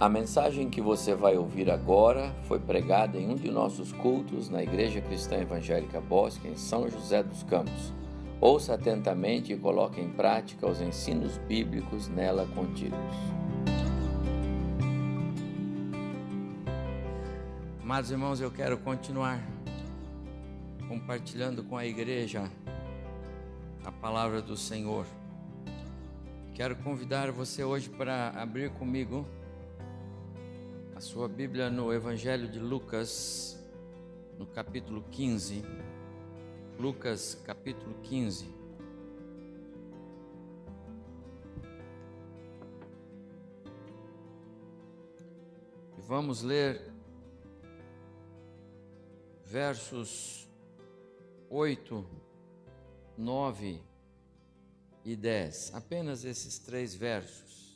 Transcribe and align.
A 0.00 0.08
mensagem 0.08 0.70
que 0.70 0.80
você 0.80 1.14
vai 1.14 1.36
ouvir 1.36 1.70
agora 1.70 2.34
foi 2.44 2.58
pregada 2.58 3.18
em 3.18 3.28
um 3.28 3.34
de 3.34 3.50
nossos 3.50 3.92
cultos 3.92 4.48
na 4.48 4.62
Igreja 4.62 4.98
Cristã 5.02 5.36
Evangélica 5.36 6.00
Bosque, 6.00 6.48
em 6.48 6.56
São 6.56 6.88
José 6.88 7.22
dos 7.22 7.42
Campos. 7.42 7.92
Ouça 8.40 8.72
atentamente 8.72 9.52
e 9.52 9.58
coloque 9.58 10.00
em 10.00 10.08
prática 10.08 10.66
os 10.66 10.80
ensinos 10.80 11.36
bíblicos 11.36 12.08
nela 12.08 12.46
contidos. 12.54 12.96
Amados 17.82 18.10
irmãos, 18.10 18.40
eu 18.40 18.50
quero 18.50 18.78
continuar 18.78 19.38
compartilhando 20.88 21.62
com 21.62 21.76
a 21.76 21.84
igreja 21.84 22.50
a 23.84 23.92
palavra 23.92 24.40
do 24.40 24.56
Senhor. 24.56 25.04
Quero 26.54 26.74
convidar 26.76 27.30
você 27.30 27.62
hoje 27.62 27.90
para 27.90 28.30
abrir 28.30 28.70
comigo 28.70 29.26
a 31.00 31.02
sua 31.02 31.26
Bíblia 31.26 31.70
no 31.70 31.94
Evangelho 31.94 32.46
de 32.46 32.58
Lucas, 32.58 33.58
no 34.38 34.44
capítulo 34.44 35.02
15. 35.10 35.64
Lucas, 36.78 37.40
capítulo 37.42 37.94
15. 38.02 38.44
E 45.96 46.02
vamos 46.02 46.42
ler 46.42 46.92
versos 49.46 50.46
8, 51.48 52.04
9 53.16 53.82
e 55.02 55.16
10. 55.16 55.74
Apenas 55.74 56.26
esses 56.26 56.58
três 56.58 56.94
versos. 56.94 57.69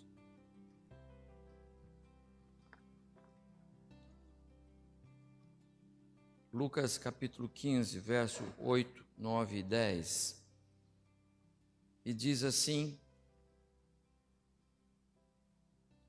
Lucas 6.55 6.97
capítulo 6.97 7.48
15, 7.48 7.98
verso 7.98 8.44
8, 8.58 9.05
9 9.19 9.58
e 9.58 9.62
10. 9.64 10.41
E 12.05 12.14
diz 12.14 12.44
assim: 12.44 12.96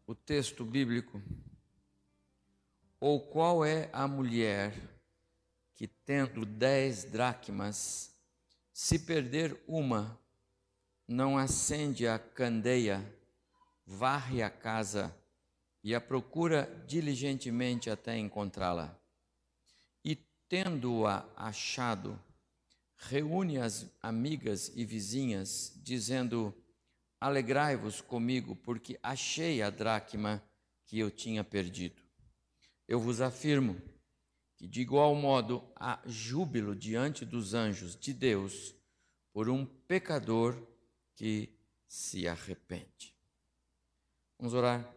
o 0.06 0.14
texto 0.14 0.64
bíblico: 0.64 1.20
Ou 3.00 3.20
qual 3.20 3.66
é 3.66 3.90
a 3.92 4.08
mulher 4.08 4.72
que, 5.74 5.88
tendo 5.88 6.46
dez 6.46 7.06
dracmas, 7.06 8.16
se 8.72 9.00
perder 9.00 9.59
uma, 9.68 10.16
não 11.08 11.40
acende 11.40 12.08
a 12.08 12.20
candeia, 12.20 13.04
varre 13.84 14.44
a 14.44 14.50
casa 14.52 15.12
e 15.84 15.96
a 15.96 16.00
procura 16.00 16.70
diligentemente 16.86 17.90
até 17.90 18.16
encontrá-la? 18.16 19.04
Tendo-a 20.48 21.28
achado, 21.36 22.20
reúne 22.98 23.58
as 23.58 23.90
amigas 24.02 24.72
e 24.76 24.86
vizinhas, 24.86 25.74
dizendo: 25.84 26.54
Alegrai-vos 27.20 28.02
comigo, 28.02 28.56
porque 28.56 29.00
achei 29.02 29.62
a 29.62 29.70
dracma 29.70 30.44
que 30.86 31.00
eu 31.00 31.10
tinha 31.10 31.44
perdido. 31.44 32.02
Eu 32.88 33.00
vos 33.00 33.22
afirmo 33.22 33.82
que, 34.56 34.68
de 34.68 34.82
igual 34.82 35.16
modo, 35.16 35.64
há 35.76 36.00
júbilo 36.06 36.76
diante 36.76 37.26
dos 37.26 37.54
anjos 37.54 37.96
de 37.96 38.14
Deus 38.14 38.76
por 39.34 39.50
um 39.50 39.66
pecador 39.66 40.56
que 41.16 41.50
se 41.88 42.28
arrepende. 42.28 43.16
Vamos 44.38 44.54
orar. 44.54 44.95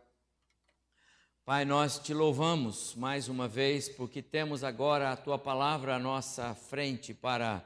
Pai, 1.49 1.65
nós 1.65 1.99
te 1.99 2.12
louvamos 2.12 2.95
mais 2.95 3.27
uma 3.27 3.49
vez 3.49 3.89
porque 3.89 4.21
temos 4.21 4.62
agora 4.62 5.11
a 5.11 5.17
tua 5.17 5.39
palavra 5.39 5.97
à 5.97 5.99
nossa 5.99 6.55
frente 6.55 7.15
para 7.15 7.65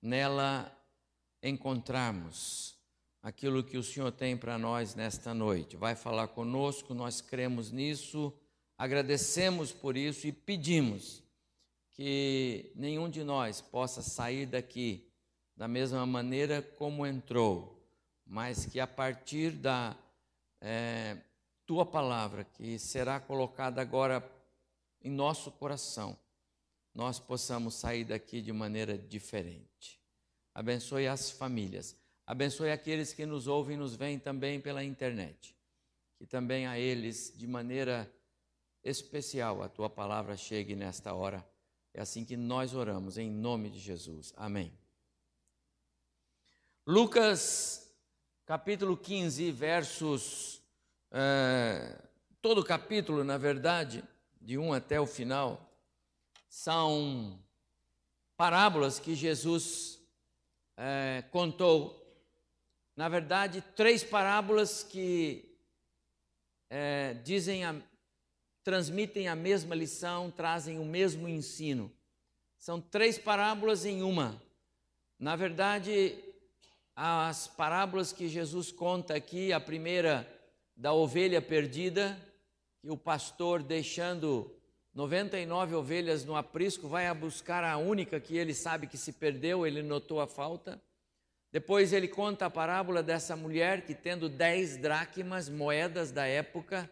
nela 0.00 0.74
encontrarmos 1.42 2.74
aquilo 3.22 3.62
que 3.62 3.76
o 3.76 3.82
Senhor 3.82 4.10
tem 4.10 4.38
para 4.38 4.56
nós 4.56 4.94
nesta 4.94 5.34
noite. 5.34 5.76
Vai 5.76 5.94
falar 5.94 6.28
conosco, 6.28 6.94
nós 6.94 7.20
cremos 7.20 7.70
nisso, 7.70 8.32
agradecemos 8.78 9.70
por 9.70 9.98
isso 9.98 10.26
e 10.26 10.32
pedimos 10.32 11.22
que 11.90 12.72
nenhum 12.74 13.06
de 13.06 13.22
nós 13.22 13.60
possa 13.60 14.00
sair 14.00 14.46
daqui 14.46 15.06
da 15.54 15.68
mesma 15.68 16.06
maneira 16.06 16.62
como 16.62 17.06
entrou, 17.06 17.86
mas 18.24 18.64
que 18.64 18.80
a 18.80 18.86
partir 18.86 19.50
da. 19.50 19.94
É, 20.58 21.18
tua 21.70 21.86
palavra 21.86 22.42
que 22.42 22.80
será 22.80 23.20
colocada 23.20 23.80
agora 23.80 24.28
em 25.00 25.08
nosso 25.08 25.52
coração, 25.52 26.18
nós 26.92 27.20
possamos 27.20 27.76
sair 27.76 28.02
daqui 28.02 28.42
de 28.42 28.52
maneira 28.52 28.98
diferente. 28.98 30.00
Abençoe 30.52 31.06
as 31.06 31.30
famílias, 31.30 31.96
abençoe 32.26 32.72
aqueles 32.72 33.12
que 33.12 33.24
nos 33.24 33.46
ouvem 33.46 33.76
e 33.76 33.78
nos 33.78 33.94
veem 33.94 34.18
também 34.18 34.60
pela 34.60 34.82
internet, 34.82 35.56
que 36.18 36.26
também 36.26 36.66
a 36.66 36.76
eles, 36.76 37.32
de 37.36 37.46
maneira 37.46 38.12
especial, 38.82 39.62
a 39.62 39.68
tua 39.68 39.88
palavra 39.88 40.36
chegue 40.36 40.74
nesta 40.74 41.14
hora. 41.14 41.48
É 41.94 42.00
assim 42.00 42.24
que 42.24 42.36
nós 42.36 42.74
oramos, 42.74 43.16
em 43.16 43.30
nome 43.30 43.70
de 43.70 43.78
Jesus. 43.78 44.34
Amém. 44.36 44.72
Lucas, 46.84 47.88
capítulo 48.44 48.96
15, 48.96 49.52
versos 49.52 50.59
é, 51.12 51.96
todo 52.40 52.60
o 52.60 52.64
capítulo, 52.64 53.24
na 53.24 53.36
verdade, 53.36 54.04
de 54.40 54.56
um 54.56 54.72
até 54.72 55.00
o 55.00 55.06
final, 55.06 55.70
são 56.48 57.38
parábolas 58.36 58.98
que 58.98 59.14
Jesus 59.14 60.00
é, 60.76 61.24
contou. 61.30 61.96
Na 62.96 63.08
verdade, 63.08 63.60
três 63.74 64.02
parábolas 64.04 64.82
que 64.82 65.56
é, 66.68 67.14
dizem 67.24 67.64
a, 67.64 67.74
transmitem 68.62 69.28
a 69.28 69.34
mesma 69.34 69.74
lição, 69.74 70.30
trazem 70.30 70.78
o 70.78 70.84
mesmo 70.84 71.28
ensino. 71.28 71.92
São 72.56 72.80
três 72.80 73.18
parábolas 73.18 73.84
em 73.84 74.02
uma. 74.02 74.40
Na 75.18 75.34
verdade, 75.34 76.22
as 76.94 77.46
parábolas 77.46 78.12
que 78.12 78.28
Jesus 78.28 78.70
conta 78.70 79.14
aqui, 79.14 79.52
a 79.52 79.60
primeira 79.60 80.39
da 80.80 80.94
ovelha 80.94 81.42
perdida, 81.42 82.18
que 82.80 82.88
o 82.88 82.96
pastor, 82.96 83.62
deixando 83.62 84.50
99 84.94 85.74
ovelhas 85.74 86.24
no 86.24 86.34
aprisco, 86.34 86.88
vai 86.88 87.06
a 87.06 87.12
buscar 87.12 87.62
a 87.62 87.76
única 87.76 88.18
que 88.18 88.34
ele 88.34 88.54
sabe 88.54 88.86
que 88.86 88.96
se 88.96 89.12
perdeu, 89.12 89.66
ele 89.66 89.82
notou 89.82 90.22
a 90.22 90.26
falta. 90.26 90.80
Depois 91.52 91.92
ele 91.92 92.08
conta 92.08 92.46
a 92.46 92.50
parábola 92.50 93.02
dessa 93.02 93.36
mulher 93.36 93.82
que, 93.82 93.94
tendo 93.94 94.26
10 94.26 94.78
dracmas, 94.78 95.50
moedas 95.50 96.10
da 96.10 96.26
época, 96.26 96.88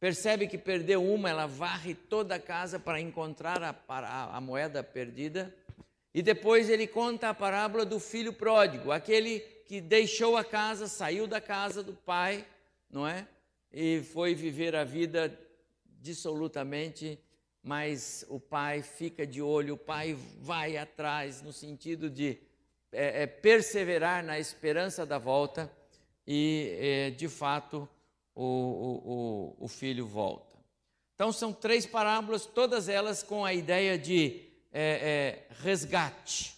percebe 0.00 0.48
que 0.48 0.58
perdeu 0.58 1.04
uma, 1.04 1.30
ela 1.30 1.46
varre 1.46 1.94
toda 1.94 2.34
a 2.34 2.40
casa 2.40 2.80
para 2.80 3.00
encontrar 3.00 3.62
a, 3.62 3.72
a, 3.86 4.36
a 4.36 4.40
moeda 4.40 4.82
perdida. 4.82 5.54
E 6.12 6.22
depois 6.22 6.68
ele 6.68 6.88
conta 6.88 7.28
a 7.28 7.34
parábola 7.34 7.84
do 7.84 8.00
filho 8.00 8.32
pródigo, 8.32 8.90
aquele 8.90 9.38
que 9.64 9.80
deixou 9.80 10.36
a 10.36 10.42
casa, 10.42 10.88
saiu 10.88 11.28
da 11.28 11.40
casa 11.40 11.84
do 11.84 11.92
pai 11.92 12.44
não 12.92 13.08
é? 13.08 13.26
E 13.72 14.02
foi 14.02 14.34
viver 14.34 14.76
a 14.76 14.84
vida 14.84 15.36
dissolutamente, 15.86 17.18
mas 17.62 18.24
o 18.28 18.38
pai 18.38 18.82
fica 18.82 19.26
de 19.26 19.40
olho, 19.40 19.74
o 19.74 19.78
pai 19.78 20.14
vai 20.38 20.76
atrás 20.76 21.40
no 21.40 21.52
sentido 21.52 22.10
de 22.10 22.38
é, 22.92 23.22
é, 23.22 23.26
perseverar 23.26 24.22
na 24.22 24.38
esperança 24.38 25.06
da 25.06 25.16
volta 25.16 25.72
e, 26.26 26.76
é, 26.78 27.10
de 27.10 27.28
fato, 27.28 27.88
o, 28.34 28.44
o, 28.44 29.64
o, 29.64 29.68
filho 29.68 30.06
volta. 30.06 30.56
Então, 31.14 31.32
são 31.32 31.52
três 31.52 31.86
parábolas, 31.86 32.44
todas 32.44 32.88
elas 32.88 33.22
com 33.22 33.44
a 33.44 33.54
ideia 33.54 33.98
de 33.98 34.42
é, 34.72 35.46
é, 35.50 35.54
resgate. 35.62 36.54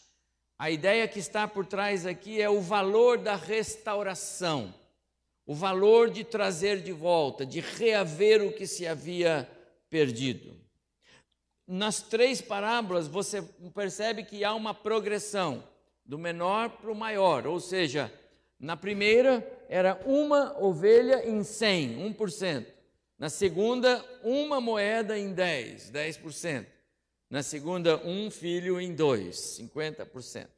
A 0.59 0.71
ideia 0.71 1.07
que 1.07 1.19
está 1.19 1.47
por 1.47 1.67
trás 1.67 2.07
aqui 2.07 2.41
é 2.41 2.49
o 2.49 2.61
valor 2.61 3.19
da 3.19 3.37
restauração 3.37 4.75
o 5.47 5.55
valor 5.55 6.11
de 6.11 6.25
trazer 6.25 6.81
de 6.81 6.93
volta, 6.93 7.45
de 7.45 7.61
reaver 7.61 8.43
o 8.43 8.53
que 8.53 8.67
se 8.67 8.87
havia 8.87 9.49
perdido. 9.91 10.57
Nas 11.67 12.03
três 12.03 12.41
parábolas 12.41 13.07
você 13.09 13.43
percebe 13.75 14.25
que 14.25 14.45
há 14.45 14.55
uma 14.55 14.75
progressão 14.75 15.65
do 16.05 16.19
menor 16.19 16.71
para 16.71 16.91
o 16.91 16.95
maior, 16.95 17.47
ou 17.47 17.61
seja, 17.61 18.13
na 18.59 18.77
primeira 18.77 19.47
era 19.69 20.01
uma 20.05 20.59
ovelha 20.63 21.29
em 21.29 21.43
100, 21.43 22.15
1%. 22.15 22.67
Na 23.19 23.31
segunda, 23.31 24.05
uma 24.23 24.61
moeda 24.61 25.19
em 25.19 25.33
10, 25.33 25.91
10%. 25.91 26.67
Na 27.31 27.43
segunda, 27.43 27.97
um 28.05 28.31
filho 28.31 28.81
em 28.81 28.95
2, 28.95 29.59
50% 29.61 30.54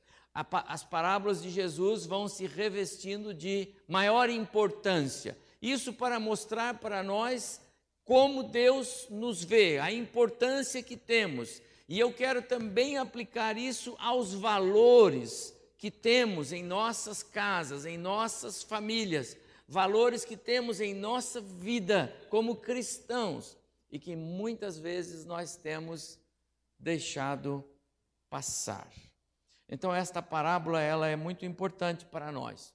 as 0.67 0.85
parábolas 0.85 1.43
de 1.43 1.49
Jesus 1.49 2.05
vão 2.05 2.29
se 2.29 2.47
revestindo 2.47 3.33
de 3.33 3.69
maior 3.89 4.29
importância. 4.29 5.37
Isso 5.63 5.93
para 5.95 6.21
mostrar 6.21 6.79
para 6.79 7.03
nós 7.03 7.61
como 8.05 8.45
Deus 8.45 9.07
nos 9.11 9.43
vê, 9.43 9.79
a 9.79 9.91
importância 9.91 10.83
que 10.83 10.97
temos. 10.97 11.61
E 11.89 11.99
eu 11.99 12.13
quero 12.13 12.43
também 12.43 12.99
aplicar 12.99 13.57
isso 13.57 13.97
aos 13.99 14.33
valores 14.33 15.55
que 15.79 15.91
temos 15.91 16.53
em 16.53 16.63
nossas 16.63 17.23
casas, 17.23 17.85
em 17.85 17.99
nossas 17.99 18.63
famílias, 18.63 19.37
valores 19.67 20.25
que 20.25 20.37
temos 20.37 20.81
em 20.81 20.95
nossa 20.95 21.41
vida 21.41 22.15
como 22.31 22.57
cristãos 22.57 23.57
e 23.91 23.99
que 23.99 24.15
muitas 24.15 24.79
vezes 24.79 25.25
nós 25.25 25.57
temos 25.57 26.19
deixado 26.79 27.65
passar. 28.31 28.89
Então 29.69 29.95
esta 29.95 30.23
parábola 30.23 30.81
ela 30.81 31.09
é 31.09 31.17
muito 31.17 31.45
importante 31.45 32.05
para 32.05 32.31
nós. 32.31 32.75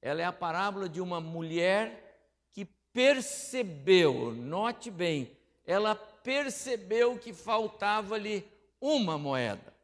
Ela 0.00 0.22
é 0.22 0.24
a 0.24 0.32
parábola 0.32 0.88
de 0.88 1.00
uma 1.00 1.20
mulher 1.20 2.22
que 2.52 2.64
percebeu, 2.92 4.32
note 4.32 4.90
bem, 4.90 5.36
ela 5.66 5.94
percebeu 5.94 7.18
que 7.18 7.32
faltava-lhe 7.32 8.46
uma 8.80 9.18
moeda. 9.18 9.74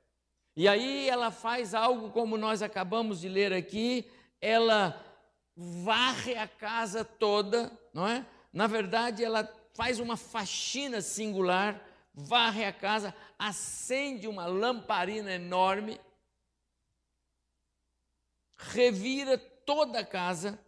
E 0.57 0.67
aí 0.67 1.09
ela 1.09 1.31
faz 1.31 1.75
algo 1.75 2.11
como 2.11 2.39
nós 2.39 2.63
acabamos 2.63 3.21
de 3.21 3.29
ler 3.29 3.53
aqui, 3.53 4.11
ela 4.41 4.99
varre 5.55 6.35
a 6.37 6.49
casa 6.49 7.05
toda, 7.05 7.71
não 7.93 8.09
é? 8.09 8.25
Na 8.53 8.67
verdade, 8.67 9.23
ela 9.23 9.47
faz 9.75 10.01
uma 10.01 10.17
faxina 10.17 11.03
singular, 11.03 11.79
varre 12.15 12.65
a 12.65 12.73
casa, 12.73 13.15
acende 13.39 14.27
uma 14.27 14.47
lamparina 14.47 15.33
enorme, 15.33 16.01
revira 18.57 19.39
toda 19.39 20.01
a 20.01 20.05
casa 20.05 20.59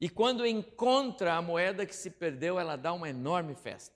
e 0.00 0.08
quando 0.08 0.46
encontra 0.46 1.34
a 1.34 1.42
moeda 1.42 1.84
que 1.84 1.94
se 1.94 2.10
perdeu, 2.10 2.58
ela 2.58 2.76
dá 2.76 2.92
uma 2.92 3.08
enorme 3.08 3.54
festa. 3.54 3.94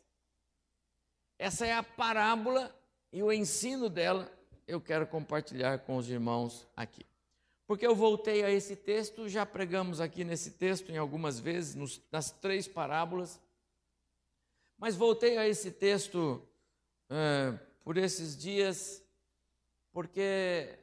Essa 1.38 1.66
é 1.66 1.72
a 1.72 1.82
parábola 1.82 2.74
e 3.12 3.22
o 3.22 3.32
ensino 3.32 3.88
dela 3.88 4.30
eu 4.66 4.80
quero 4.80 5.06
compartilhar 5.06 5.78
com 5.80 5.96
os 5.96 6.08
irmãos 6.08 6.66
aqui. 6.76 7.04
Porque 7.66 7.86
eu 7.86 7.94
voltei 7.94 8.44
a 8.44 8.50
esse 8.50 8.76
texto, 8.76 9.28
já 9.28 9.46
pregamos 9.46 10.00
aqui 10.00 10.24
nesse 10.24 10.52
texto 10.52 10.90
em 10.90 10.98
algumas 10.98 11.38
vezes, 11.38 11.74
nos, 11.74 12.00
nas 12.10 12.30
três 12.30 12.68
parábolas, 12.68 13.40
mas 14.76 14.96
voltei 14.96 15.38
a 15.38 15.48
esse 15.48 15.70
texto 15.70 16.42
por 17.84 17.96
esses 17.96 18.36
dias, 18.36 19.02
porque 19.92 20.78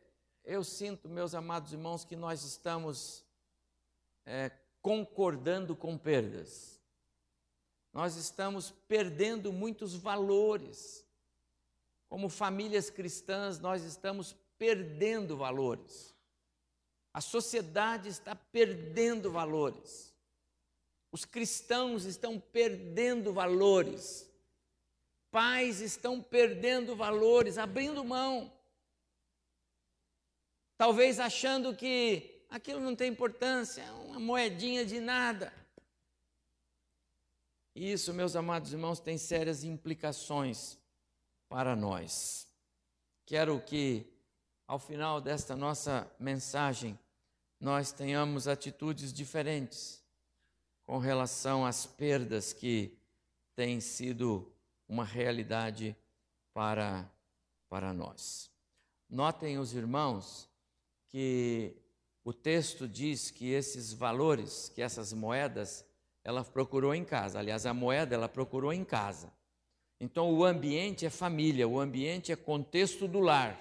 eu 0.49 0.63
sinto, 0.63 1.07
meus 1.07 1.35
amados 1.35 1.73
irmãos, 1.73 2.03
que 2.03 2.15
nós 2.15 2.43
estamos 2.43 3.23
é, 4.25 4.49
concordando 4.81 5.75
com 5.75 5.95
perdas. 5.95 6.81
Nós 7.93 8.15
estamos 8.15 8.71
perdendo 8.87 9.53
muitos 9.53 9.93
valores. 9.93 11.05
Como 12.07 12.29
famílias 12.29 12.89
cristãs, 12.89 13.59
nós 13.59 13.83
estamos 13.83 14.35
perdendo 14.57 15.37
valores. 15.37 16.15
A 17.13 17.21
sociedade 17.21 18.09
está 18.09 18.33
perdendo 18.33 19.31
valores. 19.31 20.11
Os 21.11 21.25
cristãos 21.25 22.05
estão 22.05 22.39
perdendo 22.39 23.31
valores. 23.31 24.27
Pais 25.29 25.79
estão 25.79 26.19
perdendo 26.19 26.95
valores, 26.95 27.59
abrindo 27.59 28.03
mão. 28.03 28.58
Talvez 30.79 31.19
achando 31.19 31.75
que 31.75 32.41
aquilo 32.49 32.79
não 32.79 32.95
tem 32.95 33.11
importância, 33.11 33.81
é 33.81 33.91
uma 33.91 34.17
moedinha 34.17 34.85
de 34.85 35.01
nada. 35.01 35.51
Isso, 37.75 38.13
meus 38.13 38.33
amados 38.33 38.71
irmãos, 38.71 39.01
tem 39.01 39.17
sérias 39.17 39.65
implicações 39.65 40.77
para 41.49 41.75
nós. 41.75 42.47
Quero 43.25 43.59
que, 43.59 44.07
ao 44.65 44.79
final 44.79 45.19
desta 45.19 45.53
nossa 45.53 46.09
mensagem, 46.17 46.97
nós 47.59 47.91
tenhamos 47.91 48.47
atitudes 48.47 49.11
diferentes 49.11 50.01
com 50.85 50.97
relação 50.97 51.65
às 51.65 51.85
perdas 51.85 52.53
que 52.53 52.97
têm 53.53 53.81
sido 53.81 54.49
uma 54.87 55.03
realidade 55.03 55.93
para, 56.53 57.05
para 57.67 57.91
nós. 57.91 58.49
Notem 59.09 59.59
os 59.59 59.73
irmãos 59.73 60.48
que 61.09 61.75
o 62.23 62.31
texto 62.31 62.87
diz 62.87 63.31
que 63.31 63.51
esses 63.51 63.91
valores, 63.91 64.69
que 64.69 64.81
essas 64.81 65.11
moedas, 65.13 65.85
ela 66.23 66.43
procurou 66.43 66.93
em 66.93 67.03
casa. 67.03 67.39
Aliás, 67.39 67.65
a 67.65 67.73
moeda 67.73 68.15
ela 68.15 68.29
procurou 68.29 68.71
em 68.71 68.83
casa. 68.83 69.33
Então, 69.99 70.31
o 70.31 70.45
ambiente 70.45 71.05
é 71.05 71.09
família, 71.09 71.67
o 71.67 71.79
ambiente 71.79 72.31
é 72.31 72.35
contexto 72.35 73.07
do 73.07 73.19
lar. 73.19 73.59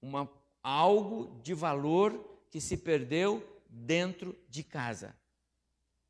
Uma, 0.00 0.30
algo 0.62 1.40
de 1.42 1.52
valor 1.54 2.24
que 2.50 2.60
se 2.60 2.76
perdeu 2.76 3.44
dentro 3.68 4.36
de 4.48 4.62
casa. 4.62 5.16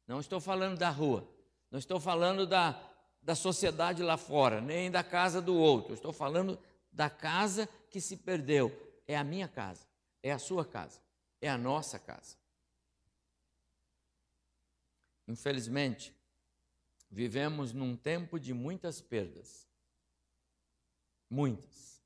Não 0.06 0.20
estou 0.20 0.40
falando 0.40 0.76
da 0.76 0.90
rua, 0.90 1.26
não 1.70 1.78
estou 1.78 2.00
falando 2.00 2.46
da, 2.46 2.80
da 3.22 3.34
sociedade 3.34 4.02
lá 4.02 4.16
fora, 4.16 4.60
nem 4.60 4.90
da 4.90 5.04
casa 5.04 5.40
do 5.40 5.54
outro. 5.54 5.94
Estou 5.94 6.12
falando 6.12 6.58
da 6.92 7.08
casa 7.08 7.68
que 7.88 8.00
se 8.00 8.16
perdeu. 8.16 8.72
É 9.06 9.16
a 9.16 9.24
minha 9.24 9.48
casa, 9.48 9.86
é 10.22 10.32
a 10.32 10.38
sua 10.38 10.64
casa, 10.64 11.00
é 11.40 11.48
a 11.48 11.58
nossa 11.58 11.98
casa. 11.98 12.36
Infelizmente, 15.26 16.14
vivemos 17.10 17.72
num 17.72 17.96
tempo 17.96 18.38
de 18.38 18.52
muitas 18.52 19.00
perdas. 19.00 19.68
Muitas. 21.28 22.02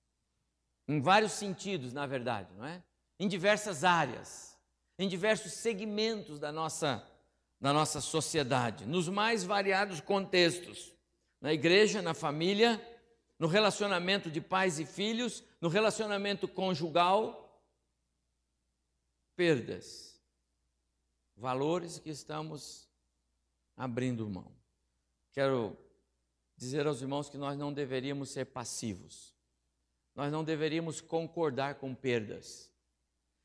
Em 0.87 1.01
vários 1.01 1.33
sentidos, 1.33 1.93
na 1.93 2.07
verdade, 2.07 2.53
não 2.55 2.65
é? 2.65 2.83
Em 3.19 3.27
diversas 3.27 3.85
áreas, 3.85 4.59
em 4.99 5.09
diversos 5.09 5.53
segmentos 5.55 6.39
da 6.39 6.53
nossa 6.53 7.07
na 7.61 7.73
nossa 7.73 7.99
sociedade, 7.99 8.85
nos 8.85 9.09
mais 9.09 9.43
variados 9.43 9.99
contextos, 9.99 10.93
na 11.41 11.51
igreja, 11.51 12.03
na 12.03 12.13
família, 12.13 12.79
no 13.39 13.47
relacionamento 13.47 14.31
de 14.31 14.39
pais 14.39 14.79
e 14.79 14.85
filhos, 14.85 15.43
no 15.63 15.69
relacionamento 15.69 16.47
conjugal, 16.47 17.44
perdas, 19.37 20.21
valores 21.37 21.99
que 21.99 22.11
estamos 22.11 22.89
abrindo 23.77 24.29
mão. 24.29 24.53
Quero 25.33 25.77
dizer 26.57 26.87
aos 26.87 27.01
irmãos 27.01 27.29
que 27.29 27.37
nós 27.37 27.59
não 27.59 27.73
deveríamos 27.73 28.31
ser 28.31 28.47
passivos, 28.47 29.35
nós 30.15 30.31
não 30.31 30.45
deveríamos 30.45 31.01
concordar 31.01 31.77
com 31.77 31.95
perdas, 31.95 32.71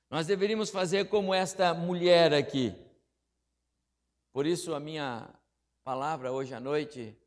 nós 0.10 0.28
deveríamos 0.28 0.70
fazer 0.70 1.10
como 1.10 1.34
esta 1.34 1.74
mulher 1.74 2.34
aqui. 2.34 2.76
Por 4.32 4.46
isso, 4.46 4.74
a 4.74 4.80
minha 4.80 5.30
palavra 5.84 6.32
hoje 6.32 6.54
à 6.54 6.60
noite 6.60 7.18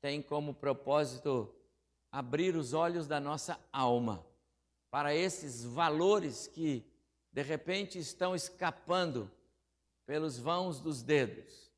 tem 0.00 0.22
como 0.22 0.54
propósito 0.54 1.54
abrir 2.10 2.56
os 2.56 2.72
olhos 2.72 3.06
da 3.06 3.20
nossa 3.20 3.60
alma 3.70 4.24
para 4.90 5.14
esses 5.14 5.64
valores 5.64 6.46
que 6.46 6.87
de 7.32 7.42
repente 7.42 7.98
estão 7.98 8.34
escapando 8.34 9.30
pelos 10.06 10.38
vãos 10.38 10.80
dos 10.80 11.02
dedos, 11.02 11.70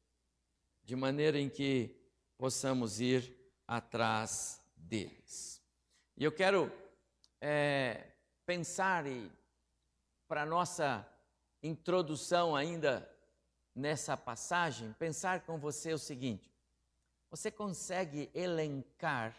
de 0.84 0.94
maneira 0.94 1.38
em 1.38 1.48
que 1.48 1.96
possamos 2.38 3.00
ir 3.00 3.36
atrás 3.66 4.60
deles. 4.76 5.62
E 6.16 6.24
eu 6.24 6.32
quero 6.32 6.72
é, 7.40 8.06
pensar 8.46 9.06
e 9.06 9.30
para 10.28 10.46
nossa 10.46 11.06
introdução 11.62 12.54
ainda 12.54 13.08
nessa 13.74 14.16
passagem, 14.16 14.92
pensar 14.94 15.40
com 15.40 15.58
você 15.58 15.92
o 15.92 15.98
seguinte: 15.98 16.52
você 17.30 17.50
consegue 17.50 18.30
elencar 18.34 19.36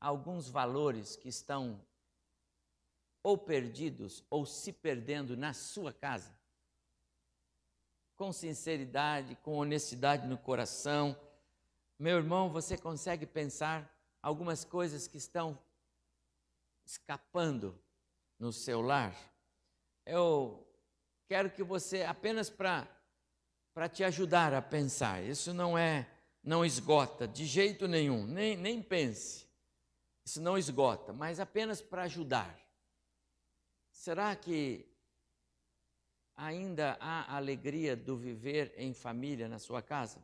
alguns 0.00 0.48
valores 0.48 1.16
que 1.16 1.28
estão 1.28 1.80
ou 3.24 3.38
perdidos 3.38 4.22
ou 4.28 4.44
se 4.44 4.70
perdendo 4.70 5.34
na 5.34 5.54
sua 5.54 5.92
casa? 5.92 6.30
Com 8.14 8.30
sinceridade, 8.32 9.34
com 9.36 9.56
honestidade 9.56 10.28
no 10.28 10.36
coração. 10.36 11.18
Meu 11.98 12.18
irmão, 12.18 12.50
você 12.50 12.76
consegue 12.76 13.26
pensar 13.26 13.90
algumas 14.22 14.62
coisas 14.62 15.08
que 15.08 15.16
estão 15.16 15.58
escapando 16.84 17.76
no 18.38 18.52
seu 18.52 18.82
lar? 18.82 19.16
Eu 20.04 20.68
quero 21.26 21.50
que 21.50 21.62
você, 21.62 22.02
apenas 22.02 22.50
para 22.50 23.88
te 23.90 24.04
ajudar 24.04 24.52
a 24.52 24.60
pensar. 24.60 25.24
Isso 25.24 25.54
não 25.54 25.78
é, 25.78 26.06
não 26.42 26.62
esgota 26.62 27.26
de 27.26 27.46
jeito 27.46 27.88
nenhum, 27.88 28.26
nem, 28.26 28.54
nem 28.54 28.82
pense. 28.82 29.48
Isso 30.26 30.42
não 30.42 30.58
esgota, 30.58 31.12
mas 31.12 31.40
apenas 31.40 31.80
para 31.80 32.02
ajudar. 32.02 32.63
Será 34.04 34.36
que 34.36 34.86
ainda 36.36 36.96
há 37.00 37.36
alegria 37.36 37.96
do 37.96 38.16
viver 38.16 38.74
em 38.76 38.92
família 38.92 39.48
na 39.48 39.58
sua 39.58 39.80
casa? 39.80 40.22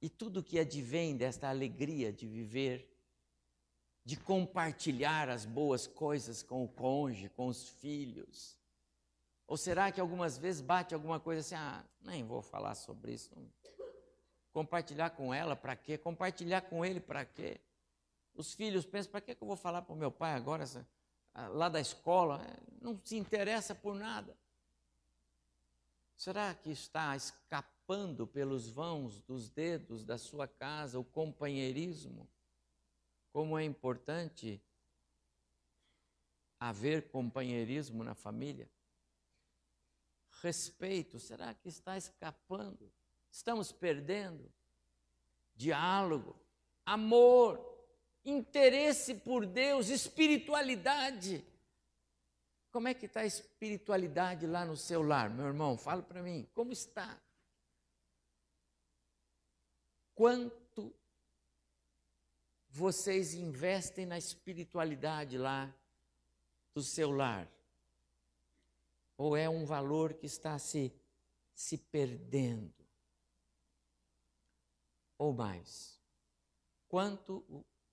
e 0.00 0.08
tudo 0.08 0.42
que 0.42 0.58
advém 0.58 1.16
desta 1.16 1.48
alegria 1.48 2.12
de 2.12 2.26
viver, 2.26 2.88
de 4.04 4.16
compartilhar 4.16 5.28
as 5.28 5.44
boas 5.44 5.86
coisas 5.86 6.42
com 6.42 6.64
o 6.64 6.68
cônjuge, 6.68 7.28
com 7.30 7.48
os 7.48 7.68
filhos? 7.68 8.56
Ou 9.46 9.56
será 9.56 9.90
que 9.90 10.00
algumas 10.00 10.38
vezes 10.38 10.60
bate 10.60 10.94
alguma 10.94 11.18
coisa 11.18 11.40
assim, 11.40 11.54
ah, 11.54 11.84
nem 12.02 12.24
vou 12.24 12.42
falar 12.42 12.74
sobre 12.74 13.12
isso. 13.12 13.30
Compartilhar 14.52 15.10
com 15.10 15.32
ela 15.32 15.56
para 15.56 15.74
quê? 15.74 15.98
Compartilhar 15.98 16.62
com 16.62 16.84
ele 16.84 17.00
para 17.00 17.24
quê? 17.24 17.60
Os 18.34 18.54
filhos 18.54 18.84
pensam, 18.86 19.10
para 19.10 19.20
que 19.20 19.32
eu 19.32 19.46
vou 19.46 19.56
falar 19.56 19.82
para 19.82 19.94
o 19.94 19.98
meu 19.98 20.12
pai 20.12 20.34
agora, 20.34 20.64
lá 21.34 21.68
da 21.68 21.80
escola? 21.80 22.42
É, 22.42 22.56
não 22.80 23.00
se 23.04 23.16
interessa 23.16 23.74
por 23.74 23.94
nada. 23.94 24.36
Será 26.16 26.54
que 26.54 26.70
está 26.70 27.14
escapando 27.14 28.26
pelos 28.26 28.68
vãos 28.68 29.20
dos 29.22 29.48
dedos 29.48 30.04
da 30.04 30.18
sua 30.18 30.48
casa 30.48 30.98
o 30.98 31.04
companheirismo? 31.04 32.28
Como 33.32 33.56
é 33.56 33.64
importante 33.64 34.60
haver 36.58 37.08
companheirismo 37.10 38.02
na 38.02 38.14
família? 38.14 38.68
Respeito, 40.42 41.18
será 41.18 41.54
que 41.54 41.68
está 41.68 41.96
escapando? 41.96 42.92
Estamos 43.30 43.70
perdendo? 43.70 44.52
Diálogo, 45.54 46.36
amor, 46.84 47.67
interesse 48.30 49.14
por 49.14 49.46
Deus, 49.46 49.88
espiritualidade. 49.88 51.44
Como 52.70 52.88
é 52.88 52.94
que 52.94 53.06
está 53.06 53.20
a 53.20 53.26
espiritualidade 53.26 54.46
lá 54.46 54.64
no 54.64 54.76
seu 54.76 55.02
lar, 55.02 55.30
meu 55.30 55.46
irmão? 55.46 55.76
Fala 55.76 56.02
para 56.02 56.22
mim, 56.22 56.46
como 56.54 56.72
está? 56.72 57.18
Quanto 60.14 60.94
vocês 62.68 63.34
investem 63.34 64.04
na 64.04 64.18
espiritualidade 64.18 65.38
lá 65.38 65.74
do 66.74 66.82
seu 66.82 67.10
lar? 67.10 67.48
Ou 69.16 69.36
é 69.36 69.48
um 69.48 69.64
valor 69.64 70.14
que 70.14 70.26
está 70.26 70.58
se, 70.58 70.92
se 71.54 71.78
perdendo? 71.78 72.74
Ou 75.16 75.32
mais? 75.32 75.98
Quanto 76.88 77.44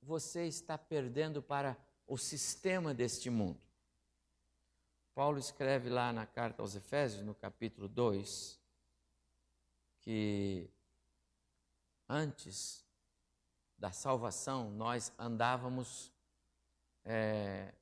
você 0.05 0.45
está 0.45 0.77
perdendo 0.77 1.41
para 1.41 1.75
o 2.05 2.17
sistema 2.17 2.93
deste 2.93 3.29
mundo? 3.29 3.59
Paulo 5.15 5.39
escreve 5.39 5.89
lá 5.89 6.13
na 6.13 6.27
carta 6.27 6.61
aos 6.61 6.75
Efésios, 6.75 7.23
no 7.23 7.33
capítulo 7.33 7.87
2, 7.87 8.59
que 10.01 10.69
antes 12.07 12.85
da 13.77 13.91
salvação 13.91 14.69
nós 14.69 15.11
andávamos 15.17 16.11
é, 17.03 17.73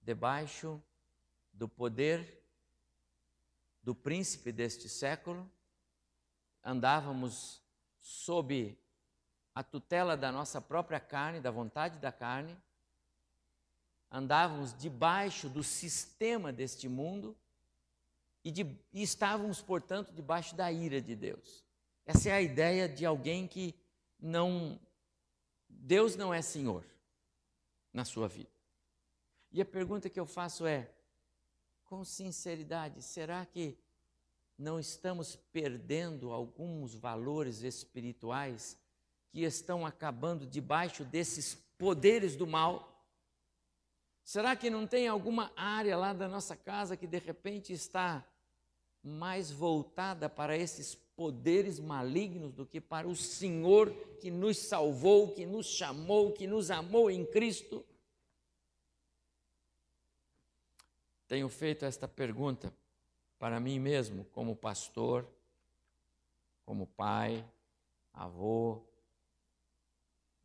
debaixo 0.00 0.82
do 1.52 1.68
poder 1.68 2.42
do 3.82 3.94
príncipe 3.94 4.50
deste 4.50 4.88
século, 4.88 5.50
andávamos 6.62 7.62
sob 7.98 8.78
a 9.58 9.62
tutela 9.64 10.16
da 10.16 10.30
nossa 10.30 10.60
própria 10.60 11.00
carne, 11.00 11.40
da 11.40 11.50
vontade 11.50 11.98
da 11.98 12.12
carne, 12.12 12.56
andávamos 14.08 14.72
debaixo 14.72 15.48
do 15.48 15.64
sistema 15.64 16.52
deste 16.52 16.88
mundo 16.88 17.36
e, 18.44 18.52
de, 18.52 18.62
e 18.92 19.02
estávamos, 19.02 19.60
portanto, 19.60 20.12
debaixo 20.12 20.54
da 20.54 20.70
ira 20.70 21.00
de 21.02 21.16
Deus. 21.16 21.64
Essa 22.06 22.28
é 22.28 22.32
a 22.34 22.40
ideia 22.40 22.88
de 22.88 23.04
alguém 23.04 23.48
que 23.48 23.74
não. 24.16 24.78
Deus 25.68 26.14
não 26.14 26.32
é 26.32 26.40
Senhor 26.40 26.84
na 27.92 28.04
sua 28.04 28.28
vida. 28.28 28.52
E 29.50 29.60
a 29.60 29.64
pergunta 29.64 30.08
que 30.08 30.20
eu 30.20 30.26
faço 30.26 30.68
é: 30.68 30.88
com 31.84 32.04
sinceridade, 32.04 33.02
será 33.02 33.44
que 33.44 33.76
não 34.56 34.78
estamos 34.78 35.34
perdendo 35.34 36.30
alguns 36.30 36.94
valores 36.94 37.62
espirituais 37.62 38.78
que 39.30 39.42
estão 39.42 39.86
acabando 39.86 40.46
debaixo 40.46 41.04
desses 41.04 41.54
poderes 41.76 42.36
do 42.36 42.46
mal? 42.46 43.06
Será 44.24 44.54
que 44.54 44.68
não 44.68 44.86
tem 44.86 45.08
alguma 45.08 45.52
área 45.56 45.96
lá 45.96 46.12
da 46.12 46.28
nossa 46.28 46.56
casa 46.56 46.96
que 46.96 47.06
de 47.06 47.18
repente 47.18 47.72
está 47.72 48.26
mais 49.02 49.50
voltada 49.50 50.28
para 50.28 50.56
esses 50.56 50.94
poderes 50.94 51.80
malignos 51.80 52.52
do 52.52 52.66
que 52.66 52.80
para 52.80 53.08
o 53.08 53.16
Senhor 53.16 53.90
que 54.20 54.30
nos 54.30 54.58
salvou, 54.58 55.32
que 55.34 55.46
nos 55.46 55.66
chamou, 55.66 56.32
que 56.32 56.46
nos 56.46 56.70
amou 56.70 57.10
em 57.10 57.24
Cristo? 57.24 57.84
Tenho 61.26 61.48
feito 61.48 61.84
esta 61.84 62.06
pergunta 62.06 62.72
para 63.38 63.60
mim 63.60 63.78
mesmo, 63.78 64.24
como 64.26 64.56
pastor, 64.56 65.26
como 66.64 66.86
pai, 66.86 67.44
avô, 68.12 68.82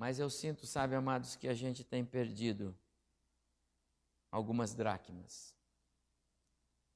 mas 0.04 0.20
eu 0.20 0.30
sinto, 0.30 0.68
sabe, 0.68 0.96
amados, 0.96 1.38
que 1.38 1.48
a 1.48 1.54
gente 1.54 1.82
tem 1.82 2.04
perdido 2.04 2.78
algumas 4.30 4.74
dracmas. 4.74 5.56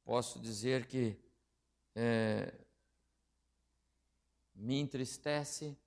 Posso 0.03 0.41
dizer 0.41 0.85
que 0.87 1.17
é, 1.95 2.53
me 4.53 4.77
entristece 4.77 5.77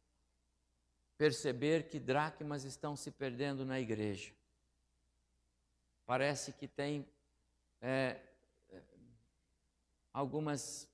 perceber 1.19 1.91
que 1.91 2.01
dracmas 2.01 2.65
estão 2.65 2.97
se 2.97 3.11
perdendo 3.11 3.67
na 3.67 3.79
igreja. 3.79 4.33
Parece 6.07 6.55
que 6.55 6.67
tem 6.67 7.07
é, 7.83 8.19
algumas 10.11 10.90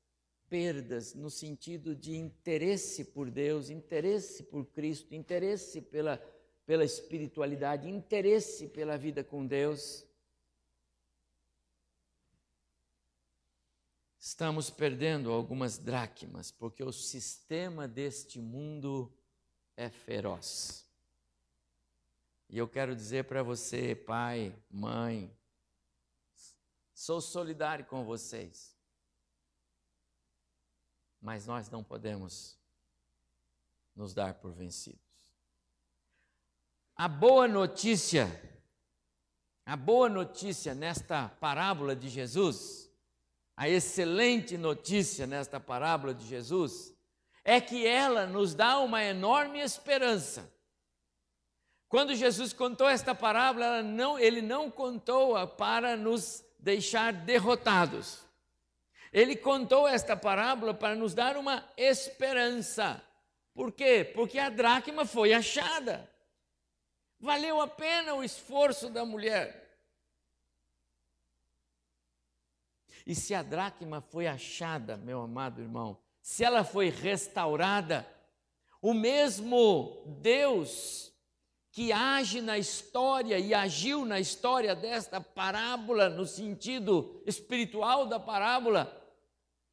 perdas 0.49 1.15
no 1.15 1.31
sentido 1.31 1.95
de 1.95 2.17
interesse 2.17 3.05
por 3.05 3.31
Deus, 3.31 3.71
interesse 3.71 4.43
por 4.43 4.67
Cristo, 4.67 5.15
interesse 5.15 5.81
pela, 5.81 6.19
pela 6.65 6.85
espiritualidade, 6.85 7.88
interesse 7.88 8.69
pela 8.69 8.97
vida 8.97 9.23
com 9.25 9.47
Deus. 9.47 10.07
estamos 14.26 14.69
perdendo 14.69 15.31
algumas 15.31 15.79
dracmas, 15.79 16.50
porque 16.50 16.83
o 16.83 16.93
sistema 16.93 17.87
deste 17.87 18.41
mundo 18.41 19.17
é 19.76 19.88
feroz. 19.88 20.85
E 22.50 22.59
eu 22.59 22.67
quero 22.67 22.95
dizer 22.95 23.25
para 23.25 23.45
você, 23.45 23.95
pai, 23.95 24.53
mãe, 24.69 25.33
sou 26.93 27.21
solidário 27.21 27.87
com 27.87 28.05
vocês, 28.05 28.75
mas 31.20 31.46
nós 31.46 31.70
não 31.70 31.82
podemos 31.82 32.58
nos 33.94 34.12
dar 34.14 34.35
por 34.35 34.52
vencidos. 34.52 35.00
A 36.94 37.08
boa 37.08 37.46
notícia, 37.46 38.26
a 39.64 39.76
boa 39.76 40.08
notícia 40.08 40.75
nesta 40.75 41.28
parábola 41.28 41.94
de 41.94 42.08
Jesus, 42.08 42.90
a 43.56 43.68
excelente 43.68 44.56
notícia 44.58 45.26
nesta 45.26 45.58
parábola 45.58 46.14
de 46.14 46.26
Jesus 46.26 46.94
é 47.44 47.61
que 47.61 47.87
ela 47.87 48.26
nos 48.26 48.54
dá 48.54 48.78
uma 48.80 49.02
enorme 49.02 49.61
esperança. 49.61 50.52
Quando 51.88 52.14
Jesus 52.14 52.52
contou 52.52 52.88
esta 52.88 53.14
parábola, 53.14 53.82
não, 53.82 54.18
ele 54.18 54.42
não 54.42 54.70
contou-a 54.70 55.46
para 55.46 55.96
nos 55.96 56.44
deixar 56.58 57.12
derrotados. 57.12 58.25
Ele 59.13 59.37
contou 59.37 59.87
esta 59.87 60.17
parábola 60.17 60.75
para 60.75 60.95
nos 60.95 61.15
dar 61.15 61.37
uma 61.37 61.69
esperança. 61.77 63.03
Por 63.55 63.73
quê? 63.73 64.05
Porque 64.15 64.39
a 64.39 64.51
dracma 64.51 65.07
foi 65.07 65.33
achada. 65.33 66.11
Valeu 67.19 67.61
a 67.61 67.69
pena 67.69 68.15
o 68.15 68.23
esforço 68.23 68.91
da 68.91 69.05
mulher. 69.05 69.67
E 73.07 73.15
se 73.15 73.35
a 73.35 73.43
dracma 73.43 74.01
foi 74.01 74.27
achada, 74.27 74.97
meu 74.97 75.23
amado 75.23 75.63
irmão, 75.63 75.99
se 76.21 76.45
ela 76.45 76.65
foi 76.65 76.91
restaurada, 76.91 78.07
o 78.83 78.93
mesmo 78.93 80.03
Deus 80.21 81.15
que 81.76 81.92
age 81.92 82.40
na 82.40 82.56
história 82.56 83.38
e 83.38 83.52
agiu 83.52 84.06
na 84.06 84.18
história 84.18 84.75
desta 84.75 85.21
parábola, 85.21 86.09
no 86.09 86.25
sentido 86.25 87.21
espiritual 87.26 88.06
da 88.06 88.18
parábola, 88.18 89.06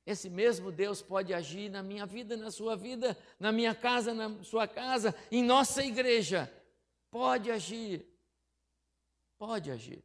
esse 0.05 0.29
mesmo 0.29 0.69
Deus 0.69 1.01
pode 1.01 1.33
agir 1.33 1.69
na 1.69 1.81
minha 1.81 2.05
vida, 2.05 2.35
na 2.35 2.51
sua 2.51 2.75
vida, 2.75 3.17
na 3.39 3.53
minha 3.53 3.73
casa, 3.73 4.13
na 4.13 4.43
sua 4.43 4.67
casa, 4.67 5.15
em 5.31 5.41
nossa 5.41 5.81
igreja. 5.81 6.51
Pode 7.09 7.49
agir. 7.49 8.05
Pode 9.37 9.71
agir. 9.71 10.03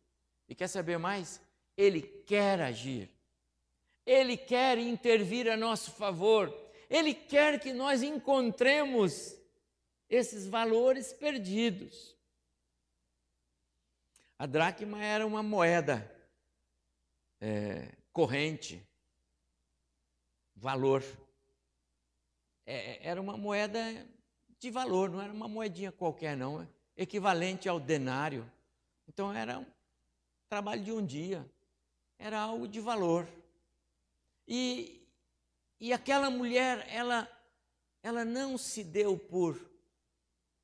E 0.49 0.55
quer 0.55 0.69
saber 0.69 0.99
mais? 0.99 1.41
Ele 1.77 2.01
quer 2.01 2.61
agir. 2.61 3.11
Ele 4.07 4.37
quer 4.37 4.79
intervir 4.79 5.51
a 5.51 5.57
nosso 5.57 5.91
favor, 5.91 6.57
Ele 6.89 7.13
quer 7.13 7.59
que 7.59 7.73
nós 7.73 8.05
encontremos 8.05 9.38
esses 10.09 10.47
valores 10.47 11.13
perdidos. 11.13 12.17
A 14.39 14.47
dracma 14.47 15.03
era 15.03 15.27
uma 15.27 15.43
moeda 15.43 16.11
é, 17.41 17.93
corrente, 18.13 18.87
valor. 20.55 21.05
É, 22.65 23.07
era 23.07 23.21
uma 23.21 23.37
moeda 23.37 23.81
de 24.59 24.71
valor, 24.71 25.11
não 25.11 25.21
era 25.21 25.33
uma 25.33 25.49
moedinha 25.49 25.93
qualquer, 25.93 26.37
não, 26.37 26.63
é 26.63 26.69
equivalente 26.97 27.69
ao 27.69 27.79
denário. 27.79 28.51
Então 29.07 29.33
era 29.33 29.59
um 29.59 29.67
trabalho 30.49 30.83
de 30.83 30.93
um 30.93 31.05
dia, 31.05 31.49
era 32.19 32.41
algo 32.41 32.67
de 32.67 32.81
valor. 32.81 33.27
E, 34.47 35.07
e 35.81 35.93
aquela 35.93 36.31
mulher, 36.31 36.87
ela, 36.91 37.29
ela 38.03 38.25
não 38.25 38.57
se 38.59 38.83
deu 38.83 39.19
por, 39.19 39.68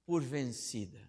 por 0.04 0.23
vencida. 0.23 1.00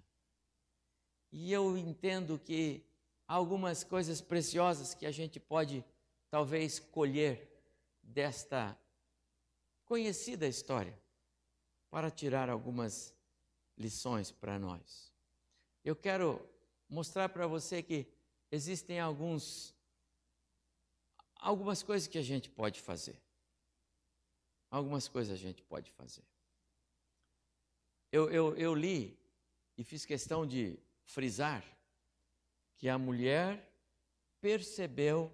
E 1.32 1.52
eu 1.52 1.78
entendo 1.78 2.40
que 2.40 2.86
há 3.28 3.34
algumas 3.34 3.84
coisas 3.84 4.22
preciosas 4.22 4.94
que 4.94 5.06
a 5.06 5.12
gente 5.12 5.40
pode 5.40 5.84
talvez 6.30 6.80
colher 6.80 7.52
desta 8.02 8.78
conhecida 9.86 10.48
história 10.48 10.98
para 11.90 12.10
tirar 12.10 12.50
algumas 12.50 13.14
lições 13.78 14.32
para 14.32 14.58
nós. 14.58 15.12
Eu 15.84 15.96
quero 15.96 16.42
mostrar 16.90 17.30
para 17.30 17.48
você 17.48 17.84
que 17.84 18.08
existem 18.52 19.00
alguns 19.00 19.75
algumas 21.36 21.84
coisas 21.84 22.08
que 22.08 22.18
a 22.18 22.24
gente 22.24 22.50
pode 22.50 22.82
fazer. 22.82 23.22
Algumas 24.72 25.08
coisas 25.08 25.34
a 25.34 25.38
gente 25.38 25.62
pode 25.62 25.92
fazer. 25.92 26.24
Eu, 28.12 28.30
eu, 28.32 28.56
eu 28.56 28.74
li 28.74 29.20
e 29.78 29.84
fiz 29.84 30.06
questão 30.06 30.46
de 30.46 30.80
frisar 31.04 31.64
que 32.78 32.90
a 32.90 32.98
mulher 32.98 33.72
percebeu 34.40 35.32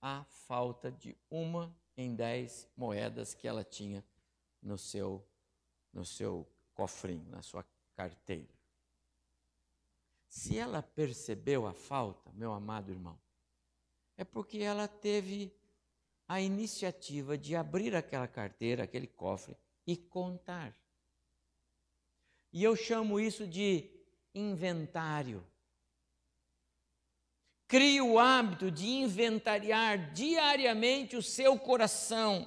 a 0.00 0.24
falta 0.24 0.90
de 0.90 1.16
uma 1.30 1.74
em 1.96 2.14
dez 2.14 2.68
moedas 2.76 3.34
que 3.34 3.46
ela 3.46 3.62
tinha 3.62 4.04
no 4.60 4.78
seu, 4.78 5.24
no 5.92 6.04
seu 6.04 6.48
cofrinho, 6.74 7.28
na 7.30 7.42
sua 7.42 7.64
carteira. 7.94 8.52
Se 10.28 10.58
ela 10.58 10.82
percebeu 10.82 11.66
a 11.66 11.74
falta, 11.74 12.32
meu 12.32 12.52
amado 12.52 12.90
irmão, 12.90 13.20
é 14.16 14.24
porque 14.24 14.58
ela 14.58 14.88
teve 14.88 15.52
a 16.26 16.40
iniciativa 16.40 17.36
de 17.36 17.54
abrir 17.54 17.94
aquela 17.94 18.26
carteira, 18.26 18.84
aquele 18.84 19.06
cofre 19.06 19.56
e 19.86 19.96
contar. 19.96 20.74
E 22.52 22.62
eu 22.62 22.76
chamo 22.76 23.18
isso 23.18 23.46
de 23.46 23.88
inventário. 24.34 25.44
Crie 27.66 28.02
o 28.02 28.18
hábito 28.18 28.70
de 28.70 28.86
inventariar 28.86 30.12
diariamente 30.12 31.16
o 31.16 31.22
seu 31.22 31.58
coração. 31.58 32.46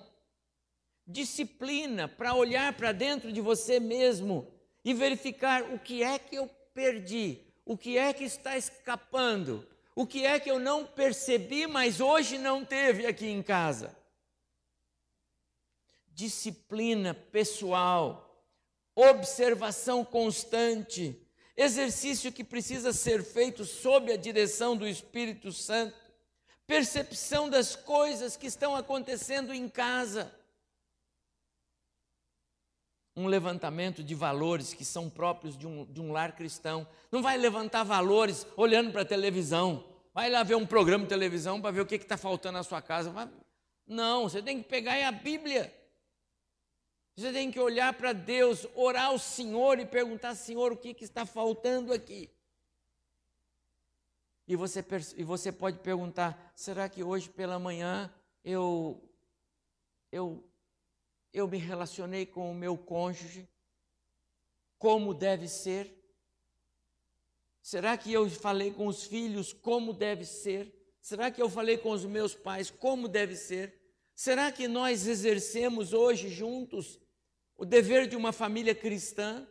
Disciplina 1.07 2.07
para 2.07 2.35
olhar 2.35 2.73
para 2.73 2.91
dentro 2.91 3.31
de 3.31 3.41
você 3.41 3.79
mesmo 3.79 4.51
e 4.83 4.93
verificar 4.93 5.63
o 5.73 5.79
que 5.79 6.03
é 6.03 6.19
que 6.19 6.35
eu 6.35 6.47
perdi, 6.75 7.41
o 7.65 7.75
que 7.75 7.97
é 7.97 8.13
que 8.13 8.23
está 8.23 8.55
escapando, 8.55 9.67
o 9.95 10.05
que 10.05 10.23
é 10.23 10.39
que 10.39 10.51
eu 10.51 10.59
não 10.59 10.85
percebi, 10.85 11.65
mas 11.65 11.99
hoje 11.99 12.37
não 12.37 12.63
teve 12.63 13.07
aqui 13.07 13.25
em 13.25 13.41
casa. 13.41 13.97
Disciplina 16.07 17.15
pessoal, 17.15 18.24
observação 18.95 20.05
constante, 20.05 21.21
exercício 21.57 22.31
que 22.31 22.43
precisa 22.43 22.93
ser 22.93 23.23
feito 23.23 23.65
sob 23.65 24.11
a 24.11 24.17
direção 24.17 24.77
do 24.77 24.87
Espírito 24.87 25.51
Santo, 25.51 25.95
percepção 26.65 27.49
das 27.49 27.75
coisas 27.75 28.37
que 28.37 28.47
estão 28.47 28.75
acontecendo 28.75 29.53
em 29.53 29.67
casa. 29.67 30.33
Um 33.17 33.27
levantamento 33.27 34.03
de 34.03 34.15
valores 34.15 34.73
que 34.73 34.83
são 34.83 35.09
próprios 35.09 35.57
de 35.57 35.67
um, 35.67 35.85
de 35.85 36.01
um 36.01 36.11
lar 36.11 36.35
cristão. 36.35 36.87
Não 37.11 37.21
vai 37.21 37.37
levantar 37.37 37.83
valores 37.83 38.45
olhando 38.57 38.91
para 38.91 39.03
a 39.03 39.05
televisão. 39.05 39.85
Vai 40.13 40.29
lá 40.29 40.43
ver 40.43 40.55
um 40.55 40.65
programa 40.65 41.05
de 41.05 41.09
televisão 41.09 41.61
para 41.61 41.71
ver 41.71 41.81
o 41.81 41.85
que 41.85 41.95
está 41.95 42.17
faltando 42.17 42.57
na 42.57 42.63
sua 42.63 42.81
casa. 42.81 43.13
Não, 43.87 44.23
você 44.23 44.41
tem 44.41 44.61
que 44.61 44.67
pegar 44.67 45.07
a 45.07 45.11
Bíblia 45.11 45.73
você 47.15 47.31
tem 47.31 47.49
que 47.49 47.59
olhar 47.59 47.93
para 47.93 48.11
Deus, 48.11 48.67
orar 48.75 49.05
ao 49.05 49.17
Senhor 49.17 49.79
e 49.79 49.85
perguntar: 49.85 50.35
Senhor, 50.35 50.71
o 50.73 50.77
que, 50.77 50.93
que 50.93 51.05
está 51.05 51.25
faltando 51.25 51.93
aqui? 51.93 52.29
E 54.45 54.55
você, 54.55 54.85
e 55.15 55.23
você 55.23 55.51
pode 55.51 55.79
perguntar: 55.79 56.51
será 56.55 56.89
que 56.89 57.03
hoje 57.03 57.29
pela 57.29 57.57
manhã 57.57 58.13
eu, 58.43 59.01
eu, 60.11 60.43
eu 61.31 61.47
me 61.47 61.57
relacionei 61.57 62.25
com 62.25 62.51
o 62.51 62.55
meu 62.55 62.77
cônjuge 62.77 63.47
como 64.77 65.13
deve 65.13 65.47
ser? 65.47 65.91
Será 67.61 67.97
que 67.97 68.11
eu 68.11 68.29
falei 68.29 68.71
com 68.71 68.87
os 68.87 69.05
filhos 69.05 69.53
como 69.53 69.93
deve 69.93 70.25
ser? 70.25 70.71
Será 71.01 71.31
que 71.31 71.41
eu 71.41 71.49
falei 71.49 71.77
com 71.77 71.91
os 71.91 72.05
meus 72.05 72.35
pais 72.35 72.69
como 72.69 73.07
deve 73.07 73.35
ser? 73.35 73.73
Será 74.13 74.51
que 74.51 74.67
nós 74.67 75.07
exercemos 75.07 75.93
hoje 75.93 76.29
juntos 76.29 76.99
o 77.57 77.65
dever 77.65 78.07
de 78.07 78.15
uma 78.15 78.31
família 78.31 78.75
cristã. 78.75 79.47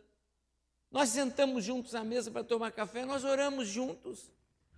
Nós 0.91 1.09
sentamos 1.09 1.63
juntos 1.63 1.95
à 1.95 2.03
mesa 2.03 2.31
para 2.31 2.43
tomar 2.43 2.71
café, 2.71 3.05
nós 3.05 3.23
oramos 3.23 3.67
juntos. 3.67 4.31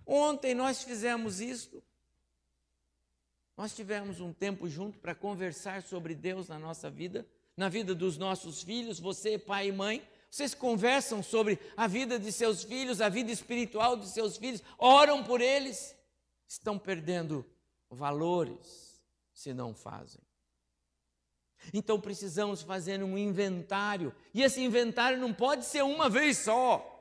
Ontem 0.06 0.54
nós 0.54 0.82
fizemos 0.82 1.40
isto. 1.40 1.82
Nós 3.56 3.74
tivemos 3.74 4.20
um 4.20 4.32
tempo 4.32 4.68
junto 4.68 4.98
para 4.98 5.14
conversar 5.14 5.82
sobre 5.82 6.14
Deus 6.14 6.48
na 6.48 6.58
nossa 6.58 6.88
vida, 6.88 7.26
na 7.56 7.68
vida 7.68 7.94
dos 7.94 8.16
nossos 8.16 8.62
filhos, 8.62 9.00
você, 9.00 9.36
pai 9.36 9.68
e 9.68 9.72
mãe. 9.72 10.02
Vocês 10.30 10.54
conversam 10.54 11.22
sobre 11.22 11.58
a 11.76 11.86
vida 11.86 12.18
de 12.18 12.30
seus 12.30 12.62
filhos, 12.62 13.00
a 13.00 13.08
vida 13.08 13.32
espiritual 13.32 13.96
de 13.96 14.08
seus 14.08 14.36
filhos, 14.36 14.62
oram 14.78 15.24
por 15.24 15.40
eles. 15.40 15.96
Estão 16.46 16.78
perdendo 16.78 17.44
valores 17.90 19.02
se 19.32 19.52
não 19.52 19.74
fazem. 19.74 20.27
Então 21.72 22.00
precisamos 22.00 22.62
fazer 22.62 23.02
um 23.02 23.16
inventário. 23.16 24.14
E 24.32 24.42
esse 24.42 24.60
inventário 24.60 25.18
não 25.18 25.32
pode 25.32 25.64
ser 25.64 25.82
uma 25.82 26.08
vez 26.08 26.38
só. 26.38 26.94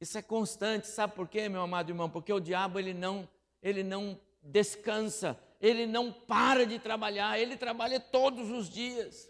Isso 0.00 0.16
é 0.16 0.22
constante, 0.22 0.86
sabe 0.86 1.14
por 1.14 1.28
quê, 1.28 1.48
meu 1.48 1.60
amado 1.60 1.90
irmão? 1.90 2.08
Porque 2.08 2.32
o 2.32 2.40
diabo 2.40 2.78
ele 2.78 2.94
não, 2.94 3.28
ele 3.62 3.82
não 3.82 4.18
descansa, 4.42 5.38
ele 5.60 5.86
não 5.86 6.10
para 6.10 6.64
de 6.64 6.78
trabalhar, 6.78 7.38
ele 7.38 7.56
trabalha 7.56 8.00
todos 8.00 8.50
os 8.50 8.70
dias. 8.70 9.28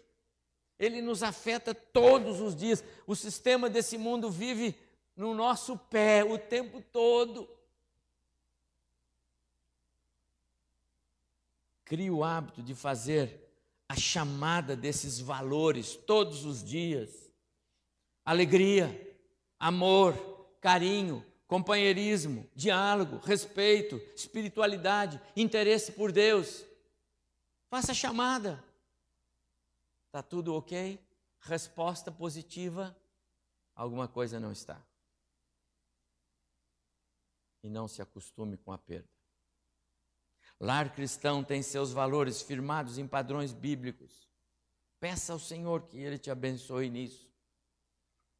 Ele 0.79 1.01
nos 1.01 1.21
afeta 1.21 1.75
todos 1.75 2.39
os 2.39 2.55
dias. 2.55 2.83
O 3.05 3.15
sistema 3.15 3.69
desse 3.69 3.97
mundo 3.97 4.31
vive 4.31 4.75
no 5.15 5.35
nosso 5.35 5.77
pé 5.77 6.23
o 6.23 6.39
tempo 6.39 6.81
todo. 6.91 7.47
Crie 11.91 12.09
o 12.09 12.23
hábito 12.23 12.63
de 12.63 12.73
fazer 12.73 13.53
a 13.89 13.97
chamada 13.97 14.77
desses 14.77 15.19
valores 15.19 15.93
todos 15.93 16.45
os 16.45 16.63
dias. 16.63 17.29
Alegria, 18.23 18.87
amor, 19.59 20.15
carinho, 20.61 21.21
companheirismo, 21.45 22.49
diálogo, 22.55 23.17
respeito, 23.17 23.97
espiritualidade, 24.15 25.19
interesse 25.35 25.91
por 25.91 26.13
Deus. 26.13 26.63
Faça 27.69 27.91
a 27.91 27.95
chamada. 27.95 28.63
Está 30.05 30.23
tudo 30.23 30.55
ok? 30.55 30.97
Resposta 31.41 32.09
positiva? 32.09 32.97
Alguma 33.75 34.07
coisa 34.07 34.39
não 34.39 34.53
está. 34.53 34.81
E 37.61 37.69
não 37.69 37.85
se 37.85 38.01
acostume 38.01 38.55
com 38.55 38.71
a 38.71 38.77
perda. 38.77 39.20
Lar 40.61 40.93
cristão 40.93 41.43
tem 41.43 41.63
seus 41.63 41.91
valores 41.91 42.43
firmados 42.43 42.99
em 42.99 43.07
padrões 43.07 43.51
bíblicos. 43.51 44.29
Peça 44.99 45.33
ao 45.33 45.39
Senhor 45.39 45.87
que 45.87 45.97
Ele 45.97 46.19
te 46.19 46.29
abençoe 46.29 46.87
nisso. 46.87 47.27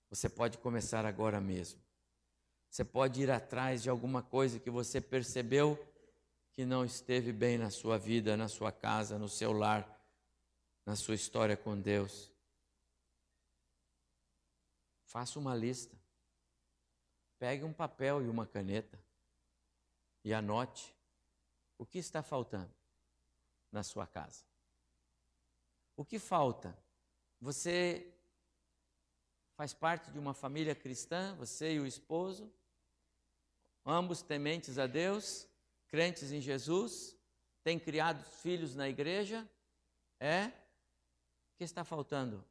Você 0.07 0.29
pode 0.29 0.59
começar 0.59 1.03
agora 1.03 1.41
mesmo. 1.41 1.81
Você 2.69 2.85
pode 2.85 3.23
ir 3.23 3.31
atrás 3.31 3.81
de 3.81 3.89
alguma 3.89 4.21
coisa 4.21 4.59
que 4.59 4.69
você 4.69 5.01
percebeu 5.01 5.83
que 6.51 6.63
não 6.63 6.85
esteve 6.85 7.33
bem 7.33 7.57
na 7.57 7.71
sua 7.71 7.97
vida, 7.97 8.37
na 8.37 8.47
sua 8.47 8.71
casa, 8.71 9.17
no 9.17 9.27
seu 9.27 9.51
lar, 9.51 9.89
na 10.85 10.95
sua 10.95 11.15
história 11.15 11.57
com 11.57 11.75
Deus. 11.75 12.31
Faça 15.05 15.39
uma 15.39 15.55
lista. 15.55 15.97
Pegue 17.39 17.63
um 17.63 17.73
papel 17.73 18.21
e 18.21 18.29
uma 18.29 18.45
caneta 18.45 19.03
e 20.23 20.31
anote 20.35 21.00
o 21.81 21.85
que 21.85 21.97
está 21.97 22.21
faltando 22.21 22.71
na 23.71 23.81
sua 23.81 24.05
casa? 24.05 24.45
O 25.97 26.05
que 26.05 26.19
falta? 26.19 26.77
Você 27.39 28.13
faz 29.55 29.73
parte 29.73 30.11
de 30.11 30.19
uma 30.19 30.35
família 30.35 30.75
cristã, 30.75 31.35
você 31.37 31.73
e 31.73 31.79
o 31.79 31.87
esposo, 31.87 32.53
ambos 33.83 34.21
tementes 34.21 34.77
a 34.77 34.85
Deus, 34.85 35.47
crentes 35.87 36.31
em 36.31 36.39
Jesus, 36.39 37.17
têm 37.63 37.79
criado 37.79 38.23
filhos 38.23 38.75
na 38.75 38.87
igreja, 38.87 39.49
é? 40.19 40.49
O 40.49 41.55
que 41.57 41.63
está 41.63 41.83
faltando 41.83 42.45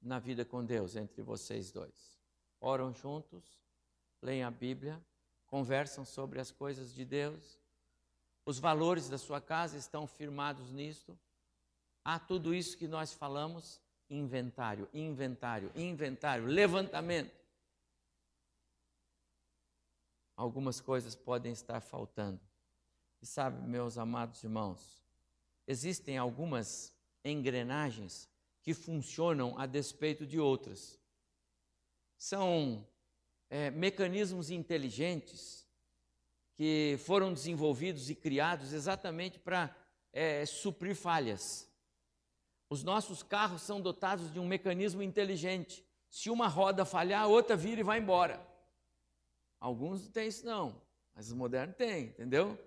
na 0.00 0.20
vida 0.20 0.44
com 0.44 0.64
Deus 0.64 0.94
entre 0.94 1.20
vocês 1.20 1.72
dois? 1.72 2.16
Oram 2.60 2.94
juntos, 2.94 3.60
leem 4.22 4.44
a 4.44 4.52
Bíblia, 4.52 5.04
conversam 5.46 6.04
sobre 6.04 6.38
as 6.38 6.52
coisas 6.52 6.94
de 6.94 7.04
Deus, 7.04 7.58
os 8.50 8.58
valores 8.58 9.08
da 9.08 9.16
sua 9.16 9.40
casa 9.40 9.78
estão 9.78 10.08
firmados 10.08 10.72
nisto. 10.72 11.16
Há 12.04 12.18
tudo 12.18 12.52
isso 12.52 12.76
que 12.76 12.88
nós 12.88 13.12
falamos, 13.12 13.80
inventário, 14.10 14.88
inventário, 14.92 15.70
inventário, 15.76 16.46
levantamento. 16.46 17.32
Algumas 20.36 20.80
coisas 20.80 21.14
podem 21.14 21.52
estar 21.52 21.80
faltando. 21.80 22.40
E 23.22 23.26
sabe, 23.26 23.64
meus 23.68 23.96
amados 23.96 24.42
irmãos, 24.42 25.00
existem 25.64 26.18
algumas 26.18 26.92
engrenagens 27.24 28.28
que 28.62 28.74
funcionam 28.74 29.56
a 29.56 29.64
despeito 29.64 30.26
de 30.26 30.40
outras. 30.40 30.98
São 32.18 32.84
é, 33.48 33.70
mecanismos 33.70 34.50
inteligentes 34.50 35.69
que 36.60 36.98
foram 37.06 37.32
desenvolvidos 37.32 38.10
e 38.10 38.14
criados 38.14 38.74
exatamente 38.74 39.38
para 39.38 39.74
é, 40.12 40.44
suprir 40.44 40.94
falhas. 40.94 41.66
Os 42.68 42.84
nossos 42.84 43.22
carros 43.22 43.62
são 43.62 43.80
dotados 43.80 44.30
de 44.30 44.38
um 44.38 44.46
mecanismo 44.46 45.02
inteligente. 45.02 45.82
Se 46.10 46.28
uma 46.28 46.48
roda 46.48 46.84
falhar, 46.84 47.22
a 47.22 47.26
outra 47.26 47.56
vira 47.56 47.80
e 47.80 47.82
vai 47.82 47.98
embora. 47.98 48.46
Alguns 49.58 50.02
não 50.02 50.10
têm 50.10 50.28
isso, 50.28 50.44
não, 50.44 50.78
mas 51.14 51.28
os 51.28 51.32
modernos 51.32 51.76
têm, 51.76 52.08
entendeu? 52.08 52.58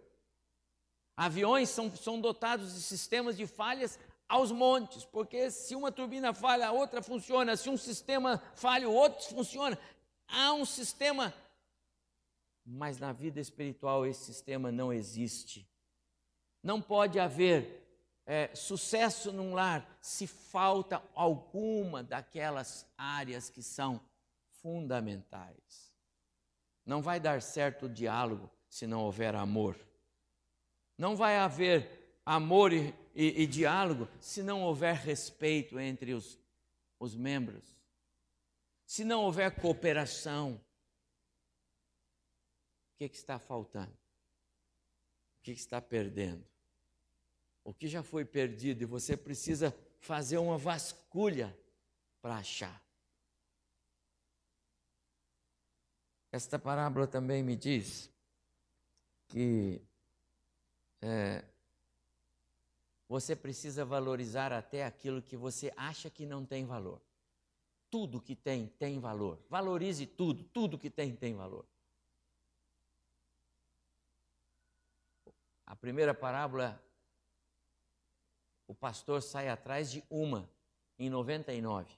Aviões 1.15 1.69
são, 1.69 1.95
são 1.95 2.19
dotados 2.19 2.73
de 2.73 2.81
sistemas 2.81 3.37
de 3.37 3.45
falhas 3.45 3.99
aos 4.27 4.51
montes, 4.51 5.05
porque 5.05 5.51
se 5.51 5.75
uma 5.75 5.91
turbina 5.91 6.33
falha, 6.33 6.65
a 6.65 6.71
outra 6.71 7.03
funciona, 7.03 7.55
se 7.55 7.69
um 7.69 7.77
sistema 7.77 8.41
falha, 8.55 8.89
o 8.89 8.93
outro 8.95 9.23
funciona. 9.23 9.77
Há 10.27 10.51
um 10.53 10.65
sistema 10.65 11.31
mas 12.65 12.97
na 12.97 13.11
vida 13.11 13.39
espiritual 13.39 14.05
esse 14.05 14.25
sistema 14.25 14.71
não 14.71 14.91
existe. 14.91 15.67
Não 16.61 16.81
pode 16.81 17.19
haver 17.19 17.83
é, 18.25 18.53
sucesso 18.55 19.31
num 19.31 19.53
lar 19.53 19.97
se 20.01 20.27
falta 20.27 21.03
alguma 21.13 22.01
daquelas 22.01 22.87
áreas 22.97 23.49
que 23.49 23.61
são 23.61 23.99
fundamentais. 24.61 25.93
Não 26.85 27.01
vai 27.01 27.19
dar 27.19 27.41
certo 27.41 27.85
o 27.85 27.89
diálogo 27.89 28.49
se 28.69 28.87
não 28.87 29.01
houver 29.01 29.35
amor. 29.35 29.77
Não 30.97 31.15
vai 31.15 31.37
haver 31.37 32.19
amor 32.25 32.71
e, 32.71 32.93
e, 33.13 33.43
e 33.43 33.47
diálogo 33.47 34.07
se 34.19 34.41
não 34.41 34.63
houver 34.63 34.95
respeito 34.95 35.79
entre 35.79 36.13
os, 36.13 36.39
os 36.99 37.15
membros. 37.15 37.75
Se 38.85 39.03
não 39.03 39.23
houver 39.23 39.51
cooperação 39.59 40.59
que, 43.03 43.09
que 43.09 43.17
está 43.17 43.37
faltando? 43.39 43.91
O 43.91 45.43
que, 45.43 45.53
que 45.53 45.59
está 45.59 45.81
perdendo? 45.81 46.45
O 47.63 47.73
que 47.73 47.87
já 47.87 48.01
foi 48.03 48.23
perdido 48.23 48.83
e 48.83 48.85
você 48.85 49.17
precisa 49.17 49.75
fazer 49.99 50.37
uma 50.37 50.57
vasculha 50.57 51.57
para 52.21 52.37
achar. 52.37 52.81
Esta 56.31 56.57
parábola 56.57 57.05
também 57.05 57.43
me 57.43 57.55
diz 57.55 58.09
que 59.27 59.81
é, 61.01 61.43
você 63.07 63.35
precisa 63.35 63.85
valorizar 63.85 64.51
até 64.51 64.85
aquilo 64.85 65.21
que 65.21 65.35
você 65.37 65.73
acha 65.75 66.09
que 66.09 66.25
não 66.25 66.45
tem 66.45 66.65
valor. 66.65 67.01
Tudo 67.89 68.21
que 68.21 68.35
tem, 68.35 68.67
tem 68.67 68.99
valor. 68.99 69.39
Valorize 69.49 70.05
tudo, 70.05 70.43
tudo 70.45 70.79
que 70.79 70.89
tem, 70.89 71.15
tem 71.15 71.35
valor. 71.35 71.65
A 75.73 75.75
primeira 75.75 76.13
parábola, 76.13 76.79
o 78.67 78.75
pastor 78.75 79.23
sai 79.23 79.49
atrás 79.49 79.89
de 79.89 80.03
uma 80.07 80.47
em 80.99 81.09
99. 81.09 81.91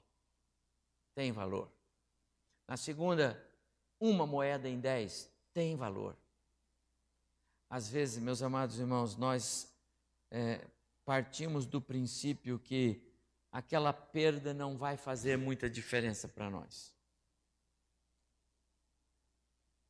Tem 1.14 1.30
valor. 1.30 1.70
Na 2.66 2.78
segunda, 2.78 3.38
uma 4.00 4.26
moeda 4.26 4.66
em 4.66 4.80
10 4.80 5.30
tem 5.52 5.76
valor. 5.76 6.16
Às 7.68 7.86
vezes, 7.90 8.16
meus 8.16 8.40
amados 8.40 8.78
irmãos, 8.78 9.14
nós 9.14 9.70
é, 10.30 10.66
partimos 11.04 11.66
do 11.66 11.78
princípio 11.78 12.58
que 12.58 12.98
aquela 13.52 13.92
perda 13.92 14.54
não 14.54 14.78
vai 14.78 14.96
fazer 14.96 15.36
muita 15.36 15.68
diferença 15.68 16.26
para 16.26 16.48
nós. 16.48 16.94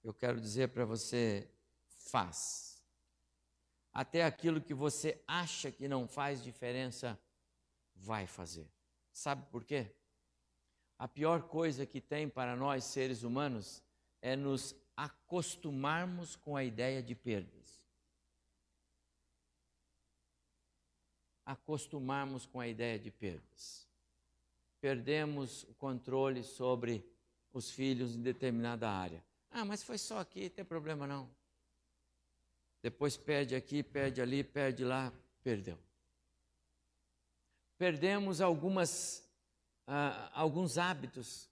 Eu 0.03 0.13
quero 0.13 0.41
dizer 0.41 0.71
para 0.71 0.85
você, 0.85 1.49
faz 1.87 2.66
até 3.97 4.25
aquilo 4.25 4.61
que 4.61 4.75
você 4.75 5.19
acha 5.27 5.73
que 5.73 5.89
não 5.89 6.07
faz 6.07 6.45
diferença, 6.45 7.19
vai 7.95 8.27
fazer. 8.27 8.71
Sabe 9.11 9.47
por 9.51 9.65
quê? 9.65 9.91
A 10.99 11.09
pior 11.09 11.45
coisa 11.45 11.87
que 11.87 11.99
tem 11.99 12.29
para 12.29 12.55
nós 12.55 12.85
seres 12.85 13.23
humanos 13.23 13.83
é 14.21 14.37
nos 14.37 14.77
acostumarmos 14.95 16.37
com 16.37 16.55
a 16.55 16.63
ideia 16.63 17.03
de 17.03 17.15
perdas. 17.15 17.87
Acostumarmos 21.47 22.45
com 22.45 22.61
a 22.61 22.69
ideia 22.69 22.99
de 22.99 23.11
perdas. 23.11 23.89
Perdemos 24.79 25.63
o 25.63 25.75
controle 25.75 26.43
sobre 26.43 27.03
os 27.51 27.71
filhos 27.71 28.15
em 28.15 28.21
determinada 28.21 28.91
área. 28.91 29.25
Ah, 29.51 29.65
mas 29.65 29.83
foi 29.83 29.97
só 29.97 30.19
aqui, 30.19 30.43
não 30.43 30.51
tem 30.51 30.67
problema 30.67 31.07
não 31.07 31.35
depois 32.87 33.17
perde 33.17 33.57
aqui, 33.57 33.83
perde 33.83 34.23
ali, 34.23 34.45
perde 34.45 34.85
lá, 34.85 35.13
perdeu. 35.43 35.77
Perdemos 37.77 38.41
algumas, 38.41 39.29
ah, 39.89 40.31
alguns 40.33 40.79
hábitos 40.79 41.51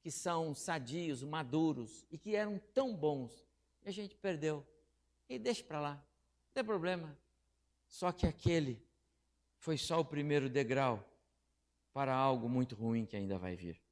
que 0.00 0.08
são 0.08 0.54
sadios, 0.54 1.24
maduros 1.24 2.06
e 2.12 2.16
que 2.16 2.36
eram 2.36 2.60
tão 2.72 2.94
bons 2.94 3.44
e 3.84 3.88
a 3.88 3.92
gente 3.92 4.14
perdeu. 4.14 4.64
E 5.28 5.36
deixa 5.36 5.64
para 5.64 5.80
lá, 5.80 5.94
não 5.94 6.52
tem 6.54 6.64
problema. 6.64 7.18
Só 7.88 8.12
que 8.12 8.24
aquele 8.24 8.80
foi 9.56 9.76
só 9.76 9.98
o 9.98 10.04
primeiro 10.04 10.48
degrau 10.48 11.04
para 11.92 12.14
algo 12.14 12.48
muito 12.48 12.76
ruim 12.76 13.04
que 13.04 13.16
ainda 13.16 13.36
vai 13.36 13.56
vir. 13.56 13.82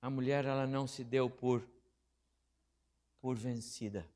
A 0.00 0.08
mulher 0.08 0.44
ela 0.44 0.64
não 0.64 0.86
se 0.86 1.02
deu 1.02 1.28
por 1.28 1.68
por 3.20 3.34
vencida 3.34 4.08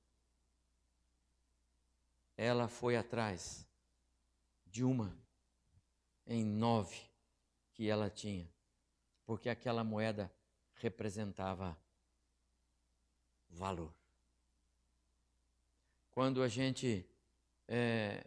ela 2.37 2.69
foi 2.69 2.97
atrás 2.97 3.67
de 4.67 4.83
uma 4.85 5.17
em 6.27 6.45
nove 6.45 7.01
que 7.73 7.89
ela 7.89 8.09
tinha, 8.11 8.51
porque 9.25 9.49
aquela 9.49 9.85
moeda 9.85 10.33
representava 10.75 11.77
valor. 13.49 13.95
Quando 16.11 16.43
a 16.43 16.49
gente 16.49 17.09
é, 17.67 18.25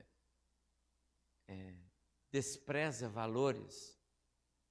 é, 1.48 1.74
despreza 2.32 3.08
valores, 3.08 3.98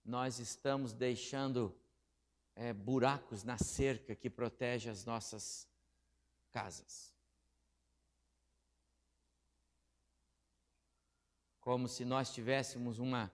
nós 0.05 0.39
estamos 0.39 0.93
deixando 0.93 1.75
é, 2.55 2.73
buracos 2.73 3.43
na 3.43 3.59
cerca 3.59 4.15
que 4.15 4.31
protege 4.31 4.91
as 4.91 5.05
nossas 5.05 5.69
casas. 6.51 7.16
Como 11.67 11.89
se 11.89 12.05
nós 12.05 12.33
tivéssemos 12.33 13.01
uma, 13.01 13.29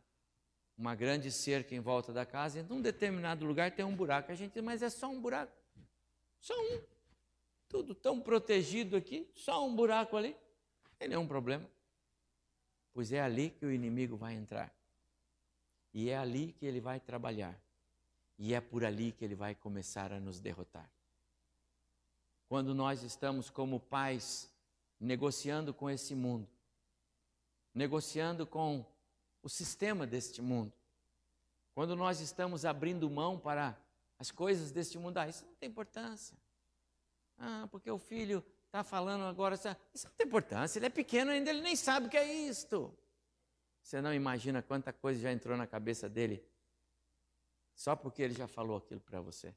uma 0.74 0.94
grande 0.94 1.30
cerca 1.30 1.74
em 1.74 1.80
volta 1.80 2.14
da 2.14 2.24
casa, 2.24 2.60
e 2.60 2.62
num 2.62 2.80
determinado 2.80 3.44
lugar 3.44 3.72
tem 3.72 3.84
um 3.84 3.94
buraco. 3.94 4.32
A 4.32 4.34
gente 4.34 4.54
diz, 4.54 4.64
mas 4.64 4.80
é 4.80 4.88
só 4.88 5.10
um 5.10 5.20
buraco. 5.20 5.52
Só 6.40 6.54
um. 6.58 6.80
Tudo 7.68 7.94
tão 7.94 8.22
protegido 8.22 8.96
aqui, 8.96 9.30
só 9.34 9.66
um 9.66 9.76
buraco 9.76 10.16
ali. 10.16 10.34
Ele 10.98 11.12
é 11.12 11.18
um 11.18 11.28
problema. 11.28 11.68
Pois 12.94 13.12
é 13.12 13.20
ali 13.20 13.50
que 13.50 13.66
o 13.66 13.70
inimigo 13.70 14.16
vai 14.16 14.32
entrar. 14.32 14.74
E 15.92 16.08
é 16.08 16.16
ali 16.16 16.54
que 16.54 16.64
ele 16.64 16.80
vai 16.80 16.98
trabalhar. 16.98 17.60
E 18.38 18.54
é 18.54 18.62
por 18.62 18.82
ali 18.82 19.12
que 19.12 19.26
ele 19.26 19.34
vai 19.34 19.54
começar 19.54 20.10
a 20.10 20.18
nos 20.18 20.40
derrotar. 20.40 20.90
Quando 22.48 22.74
nós 22.74 23.02
estamos 23.02 23.50
como 23.50 23.78
pais 23.78 24.50
negociando 24.98 25.74
com 25.74 25.90
esse 25.90 26.14
mundo, 26.14 26.48
negociando 27.74 28.46
com 28.46 28.84
o 29.42 29.48
sistema 29.48 30.06
deste 30.06 30.40
mundo. 30.40 30.72
Quando 31.74 31.96
nós 31.96 32.20
estamos 32.20 32.64
abrindo 32.64 33.08
mão 33.10 33.38
para 33.38 33.78
as 34.18 34.30
coisas 34.30 34.70
deste 34.70 34.98
mundo, 34.98 35.18
ah, 35.18 35.28
isso 35.28 35.44
não 35.44 35.54
tem 35.54 35.68
importância. 35.68 36.36
Ah, 37.38 37.66
porque 37.70 37.90
o 37.90 37.98
filho 37.98 38.44
está 38.66 38.84
falando 38.84 39.24
agora, 39.24 39.54
isso 39.54 40.06
não 40.06 40.14
tem 40.16 40.26
importância, 40.26 40.78
ele 40.78 40.86
é 40.86 40.90
pequeno 40.90 41.30
ainda, 41.30 41.50
ele 41.50 41.62
nem 41.62 41.74
sabe 41.74 42.06
o 42.06 42.10
que 42.10 42.16
é 42.16 42.32
isto. 42.32 42.96
Você 43.82 44.00
não 44.00 44.14
imagina 44.14 44.62
quanta 44.62 44.92
coisa 44.92 45.20
já 45.20 45.32
entrou 45.32 45.56
na 45.56 45.66
cabeça 45.66 46.08
dele 46.08 46.46
só 47.74 47.96
porque 47.96 48.22
ele 48.22 48.34
já 48.34 48.46
falou 48.46 48.76
aquilo 48.76 49.00
para 49.00 49.20
você. 49.20 49.54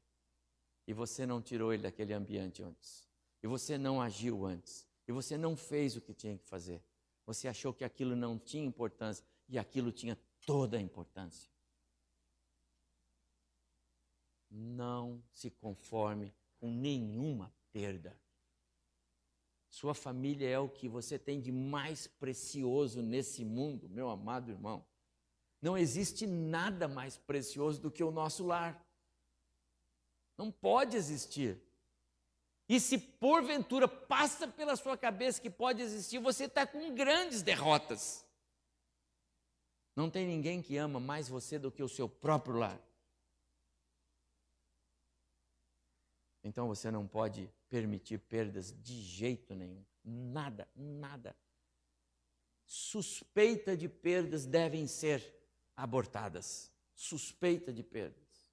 E 0.86 0.92
você 0.92 1.26
não 1.26 1.42
tirou 1.42 1.72
ele 1.72 1.82
daquele 1.82 2.12
ambiente 2.12 2.62
antes. 2.62 3.08
E 3.42 3.46
você 3.46 3.76
não 3.76 4.00
agiu 4.00 4.46
antes. 4.46 4.86
E 5.06 5.12
você 5.12 5.36
não 5.36 5.56
fez 5.56 5.96
o 5.96 6.00
que 6.00 6.14
tinha 6.14 6.36
que 6.36 6.44
fazer. 6.44 6.82
Você 7.26 7.48
achou 7.48 7.74
que 7.74 7.84
aquilo 7.84 8.14
não 8.14 8.38
tinha 8.38 8.64
importância 8.64 9.26
e 9.48 9.58
aquilo 9.58 9.90
tinha 9.90 10.16
toda 10.46 10.78
a 10.78 10.80
importância. 10.80 11.50
Não 14.48 15.22
se 15.32 15.50
conforme 15.50 16.32
com 16.58 16.70
nenhuma 16.70 17.52
perda. 17.72 18.18
Sua 19.68 19.92
família 19.92 20.48
é 20.48 20.58
o 20.58 20.68
que 20.68 20.88
você 20.88 21.18
tem 21.18 21.40
de 21.40 21.50
mais 21.52 22.06
precioso 22.06 23.02
nesse 23.02 23.44
mundo, 23.44 23.88
meu 23.90 24.08
amado 24.08 24.50
irmão. 24.50 24.86
Não 25.60 25.76
existe 25.76 26.26
nada 26.26 26.86
mais 26.86 27.18
precioso 27.18 27.80
do 27.80 27.90
que 27.90 28.04
o 28.04 28.10
nosso 28.10 28.46
lar. 28.46 28.86
Não 30.38 30.50
pode 30.50 30.96
existir. 30.96 31.60
E 32.68 32.80
se 32.80 32.98
porventura 32.98 33.86
passa 33.86 34.48
pela 34.48 34.74
sua 34.74 34.96
cabeça 34.96 35.40
que 35.40 35.48
pode 35.48 35.80
existir, 35.80 36.18
você 36.18 36.44
está 36.44 36.66
com 36.66 36.94
grandes 36.94 37.42
derrotas. 37.42 38.24
Não 39.94 40.10
tem 40.10 40.26
ninguém 40.26 40.60
que 40.60 40.76
ama 40.76 40.98
mais 40.98 41.28
você 41.28 41.58
do 41.58 41.70
que 41.70 41.82
o 41.82 41.88
seu 41.88 42.08
próprio 42.08 42.56
lar. 42.56 42.80
Então 46.42 46.68
você 46.68 46.90
não 46.90 47.06
pode 47.06 47.50
permitir 47.68 48.18
perdas 48.18 48.72
de 48.82 49.00
jeito 49.00 49.54
nenhum. 49.54 49.84
Nada, 50.04 50.68
nada. 50.74 51.36
Suspeita 52.64 53.76
de 53.76 53.88
perdas 53.88 54.44
devem 54.44 54.86
ser 54.86 55.34
abortadas. 55.76 56.70
Suspeita 56.94 57.72
de 57.72 57.82
perdas. 57.82 58.50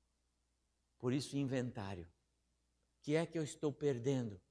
Por 0.97 1.13
isso, 1.13 1.38
inventário. 1.38 2.08
Que 3.04 3.16
é 3.16 3.26
que 3.26 3.38
eu 3.38 3.44
estou 3.44 3.72
perdendo? 3.72 4.42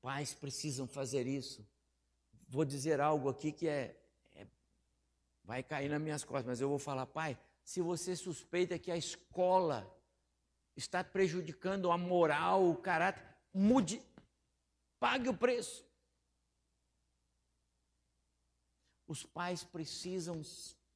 Pais 0.00 0.32
precisam 0.32 0.86
fazer 0.86 1.26
isso. 1.26 1.68
Vou 2.46 2.64
dizer 2.64 3.00
algo 3.00 3.28
aqui 3.28 3.50
que 3.50 3.66
é, 3.66 4.00
é 4.36 4.46
vai 5.42 5.64
cair 5.64 5.88
nas 5.90 6.00
minhas 6.00 6.22
costas, 6.22 6.46
mas 6.46 6.60
eu 6.60 6.68
vou 6.68 6.78
falar, 6.78 7.06
pai, 7.06 7.36
se 7.64 7.82
você 7.82 8.14
suspeita 8.14 8.78
que 8.78 8.92
a 8.92 8.96
escola 8.96 9.92
está 10.76 11.02
prejudicando 11.02 11.90
a 11.90 11.98
moral, 11.98 12.70
o 12.70 12.76
caráter, 12.76 13.22
mude, 13.52 14.00
pague 15.00 15.28
o 15.28 15.36
preço. 15.36 15.84
Os 19.08 19.24
pais 19.24 19.64
precisam 19.64 20.40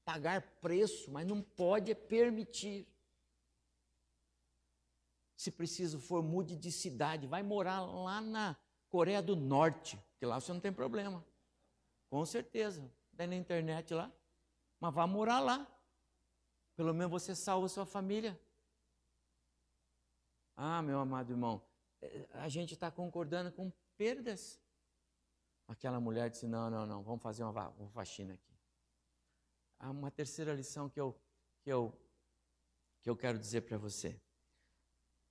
pagar 0.05 0.41
preço, 0.61 1.11
mas 1.11 1.27
não 1.27 1.43
pode 1.43 1.95
permitir. 1.97 2.87
Se 5.37 5.51
preciso 5.51 5.99
for, 5.99 6.23
mude 6.23 6.57
de 6.57 6.71
cidade, 6.71 7.27
vai 7.27 7.42
morar 7.42 7.81
lá 7.81 8.21
na 8.21 8.57
Coreia 8.88 9.23
do 9.23 9.35
Norte, 9.35 9.99
que 10.18 10.27
lá 10.27 10.38
você 10.38 10.53
não 10.53 10.61
tem 10.61 10.73
problema. 10.73 11.25
Com 12.09 12.25
certeza. 12.27 12.90
Tem 13.16 13.27
na 13.27 13.37
internet 13.37 13.95
lá. 13.95 14.12
Mas 14.79 14.95
vá 14.95 15.07
morar 15.07 15.40
lá. 15.40 15.66
Pelo 16.77 16.92
menos 16.92 17.11
você 17.11 17.35
salva 17.35 17.68
sua 17.68 17.87
família. 17.87 18.38
Ah, 20.57 20.83
meu 20.83 20.99
amado 20.99 21.33
irmão, 21.33 21.62
é, 22.01 22.27
a 22.33 22.49
gente 22.49 22.75
está 22.75 22.90
concordando 22.90 23.51
com 23.53 23.73
perdas. 23.97 24.61
Aquela 25.66 26.01
mulher 26.01 26.29
disse: 26.31 26.47
Não, 26.47 26.68
não, 26.71 26.87
não, 26.87 27.03
vamos 27.03 27.23
fazer 27.23 27.45
uma, 27.45 27.68
uma 27.71 27.90
faxina 27.90 28.35
aqui. 28.35 28.53
Há 29.79 29.90
uma 29.90 30.11
terceira 30.11 30.53
lição 30.53 30.88
que 30.88 31.01
eu, 31.01 31.18
que 31.62 31.73
eu, 31.73 31.99
que 33.01 33.09
eu 33.09 33.16
quero 33.16 33.38
dizer 33.38 33.62
para 33.62 33.79
você. 33.79 34.21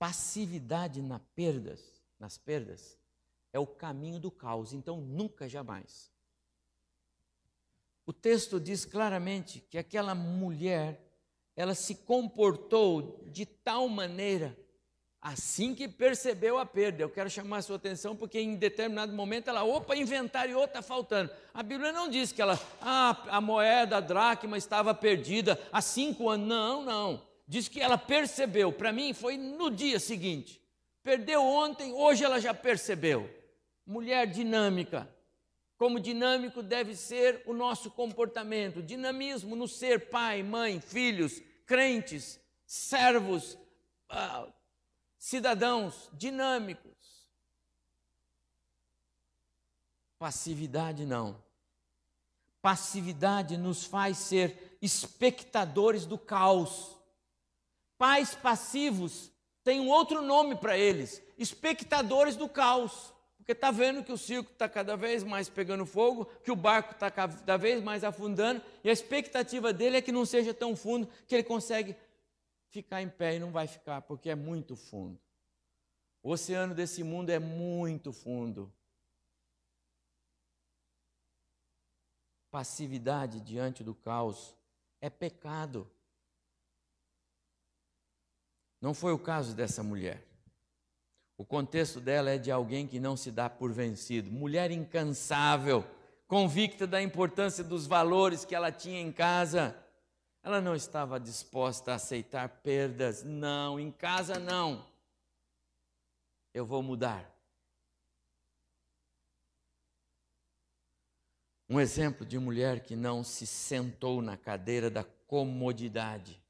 Passividade 0.02 1.00
na 1.00 1.20
perdas, 1.20 2.02
nas 2.18 2.36
perdas 2.36 2.98
é 3.52 3.58
o 3.60 3.66
caminho 3.68 4.18
do 4.18 4.32
caos, 4.32 4.72
então 4.72 5.00
nunca 5.00 5.48
jamais. 5.48 6.10
O 8.04 8.12
texto 8.12 8.58
diz 8.58 8.84
claramente 8.84 9.60
que 9.70 9.78
aquela 9.78 10.12
mulher, 10.12 11.00
ela 11.54 11.72
se 11.72 11.94
comportou 11.94 13.24
de 13.30 13.46
tal 13.46 13.88
maneira 13.88 14.58
Assim 15.24 15.72
que 15.72 15.86
percebeu 15.86 16.58
a 16.58 16.66
perda, 16.66 17.00
eu 17.00 17.08
quero 17.08 17.30
chamar 17.30 17.58
a 17.58 17.62
sua 17.62 17.76
atenção 17.76 18.16
porque 18.16 18.40
em 18.40 18.56
determinado 18.56 19.12
momento 19.12 19.46
ela, 19.46 19.62
opa, 19.62 19.94
inventariou, 19.94 20.64
está 20.64 20.82
faltando. 20.82 21.30
A 21.54 21.62
Bíblia 21.62 21.92
não 21.92 22.08
diz 22.08 22.32
que 22.32 22.42
ela, 22.42 22.58
ah, 22.80 23.22
a 23.28 23.40
moeda, 23.40 23.98
a 23.98 24.00
dracma 24.00 24.58
estava 24.58 24.92
perdida 24.92 25.56
há 25.72 25.80
cinco 25.80 26.28
anos. 26.28 26.48
Não, 26.48 26.82
não. 26.82 27.31
Diz 27.52 27.68
que 27.68 27.82
ela 27.82 27.98
percebeu. 27.98 28.72
Para 28.72 28.90
mim 28.94 29.12
foi 29.12 29.36
no 29.36 29.70
dia 29.70 30.00
seguinte. 30.00 30.58
Perdeu 31.02 31.42
ontem, 31.44 31.92
hoje 31.92 32.24
ela 32.24 32.40
já 32.40 32.54
percebeu. 32.54 33.28
Mulher 33.84 34.26
dinâmica. 34.26 35.06
Como 35.76 36.00
dinâmico 36.00 36.62
deve 36.62 36.96
ser 36.96 37.42
o 37.44 37.52
nosso 37.52 37.90
comportamento. 37.90 38.82
Dinamismo 38.82 39.54
no 39.54 39.68
ser 39.68 40.08
pai, 40.08 40.42
mãe, 40.42 40.80
filhos, 40.80 41.42
crentes, 41.66 42.40
servos. 42.64 43.58
Ah, 44.08 44.48
cidadãos 45.18 46.08
dinâmicos. 46.14 47.28
Passividade 50.18 51.04
não. 51.04 51.36
Passividade 52.62 53.58
nos 53.58 53.84
faz 53.84 54.16
ser 54.16 54.78
espectadores 54.80 56.06
do 56.06 56.16
caos. 56.16 57.01
Pais 57.98 58.34
passivos 58.34 59.32
têm 59.64 59.80
um 59.80 59.88
outro 59.88 60.22
nome 60.22 60.56
para 60.56 60.76
eles: 60.76 61.22
espectadores 61.38 62.36
do 62.36 62.48
caos. 62.48 63.12
Porque 63.36 63.52
está 63.52 63.72
vendo 63.72 64.04
que 64.04 64.12
o 64.12 64.16
circo 64.16 64.52
está 64.52 64.68
cada 64.68 64.96
vez 64.96 65.24
mais 65.24 65.48
pegando 65.48 65.84
fogo, 65.84 66.26
que 66.44 66.52
o 66.52 66.54
barco 66.54 66.92
está 66.92 67.10
cada 67.10 67.56
vez 67.56 67.82
mais 67.82 68.04
afundando, 68.04 68.62
e 68.84 68.88
a 68.88 68.92
expectativa 68.92 69.72
dele 69.72 69.96
é 69.96 70.00
que 70.00 70.12
não 70.12 70.24
seja 70.24 70.54
tão 70.54 70.76
fundo 70.76 71.08
que 71.26 71.34
ele 71.34 71.42
consegue 71.42 71.96
ficar 72.68 73.02
em 73.02 73.08
pé 73.08 73.34
e 73.34 73.38
não 73.40 73.50
vai 73.50 73.66
ficar, 73.66 74.00
porque 74.02 74.30
é 74.30 74.36
muito 74.36 74.76
fundo. 74.76 75.20
O 76.22 76.30
oceano 76.30 76.72
desse 76.72 77.02
mundo 77.02 77.30
é 77.30 77.38
muito 77.40 78.12
fundo. 78.12 78.72
Passividade 82.48 83.40
diante 83.40 83.82
do 83.82 83.92
caos 83.92 84.56
é 85.00 85.10
pecado. 85.10 85.90
Não 88.82 88.92
foi 88.92 89.12
o 89.12 89.18
caso 89.18 89.54
dessa 89.54 89.80
mulher. 89.80 90.26
O 91.38 91.44
contexto 91.44 92.00
dela 92.00 92.30
é 92.30 92.36
de 92.36 92.50
alguém 92.50 92.84
que 92.84 92.98
não 92.98 93.16
se 93.16 93.30
dá 93.30 93.48
por 93.48 93.72
vencido, 93.72 94.28
mulher 94.28 94.72
incansável, 94.72 95.84
convicta 96.26 96.84
da 96.84 97.00
importância 97.00 97.62
dos 97.62 97.86
valores 97.86 98.44
que 98.44 98.56
ela 98.56 98.72
tinha 98.72 99.00
em 99.00 99.12
casa. 99.12 99.76
Ela 100.42 100.60
não 100.60 100.74
estava 100.74 101.20
disposta 101.20 101.92
a 101.92 101.94
aceitar 101.94 102.48
perdas, 102.48 103.22
não, 103.22 103.78
em 103.78 103.92
casa 103.92 104.40
não. 104.40 104.84
Eu 106.52 106.66
vou 106.66 106.82
mudar. 106.82 107.32
Um 111.68 111.78
exemplo 111.78 112.26
de 112.26 112.36
mulher 112.36 112.80
que 112.82 112.96
não 112.96 113.22
se 113.22 113.46
sentou 113.46 114.20
na 114.20 114.36
cadeira 114.36 114.90
da 114.90 115.04
comodidade. 115.04 116.41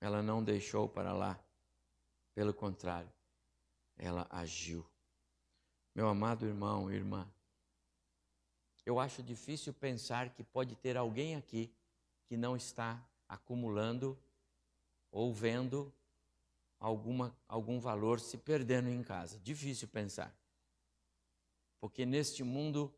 Ela 0.00 0.22
não 0.22 0.42
deixou 0.42 0.88
para 0.88 1.12
lá, 1.12 1.38
pelo 2.34 2.54
contrário, 2.54 3.12
ela 3.96 4.26
agiu. 4.30 4.86
Meu 5.94 6.08
amado 6.08 6.46
irmão, 6.46 6.90
irmã, 6.90 7.28
eu 8.86 8.98
acho 9.00 9.22
difícil 9.22 9.74
pensar 9.74 10.30
que 10.30 10.42
pode 10.42 10.76
ter 10.76 10.96
alguém 10.96 11.36
aqui 11.36 11.70
que 12.26 12.36
não 12.36 12.56
está 12.56 13.04
acumulando 13.28 14.18
ou 15.10 15.32
vendo 15.32 15.92
alguma, 16.78 17.36
algum 17.46 17.80
valor 17.80 18.20
se 18.20 18.38
perdendo 18.38 18.88
em 18.88 19.02
casa. 19.02 19.38
Difícil 19.40 19.88
pensar. 19.88 20.34
Porque 21.80 22.06
neste 22.06 22.42
mundo 22.42 22.94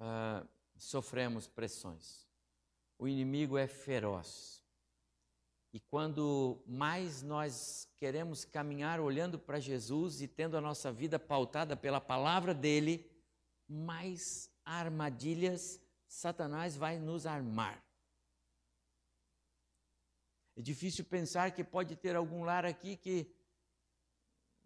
uh, 0.00 0.46
sofremos 0.76 1.46
pressões. 1.46 2.26
O 2.98 3.06
inimigo 3.06 3.56
é 3.56 3.66
feroz. 3.66 4.55
E 5.76 5.80
quando 5.90 6.58
mais 6.66 7.20
nós 7.20 7.86
queremos 7.98 8.46
caminhar 8.46 8.98
olhando 8.98 9.38
para 9.38 9.60
Jesus 9.60 10.22
e 10.22 10.26
tendo 10.26 10.56
a 10.56 10.60
nossa 10.60 10.90
vida 10.90 11.18
pautada 11.18 11.76
pela 11.76 12.00
palavra 12.00 12.54
dele, 12.54 13.06
mais 13.68 14.50
armadilhas 14.64 15.78
Satanás 16.08 16.78
vai 16.78 16.98
nos 16.98 17.26
armar. 17.26 17.84
É 20.56 20.62
difícil 20.62 21.04
pensar 21.04 21.50
que 21.50 21.62
pode 21.62 21.94
ter 21.94 22.16
algum 22.16 22.42
lar 22.42 22.64
aqui 22.64 22.96
que 22.96 23.30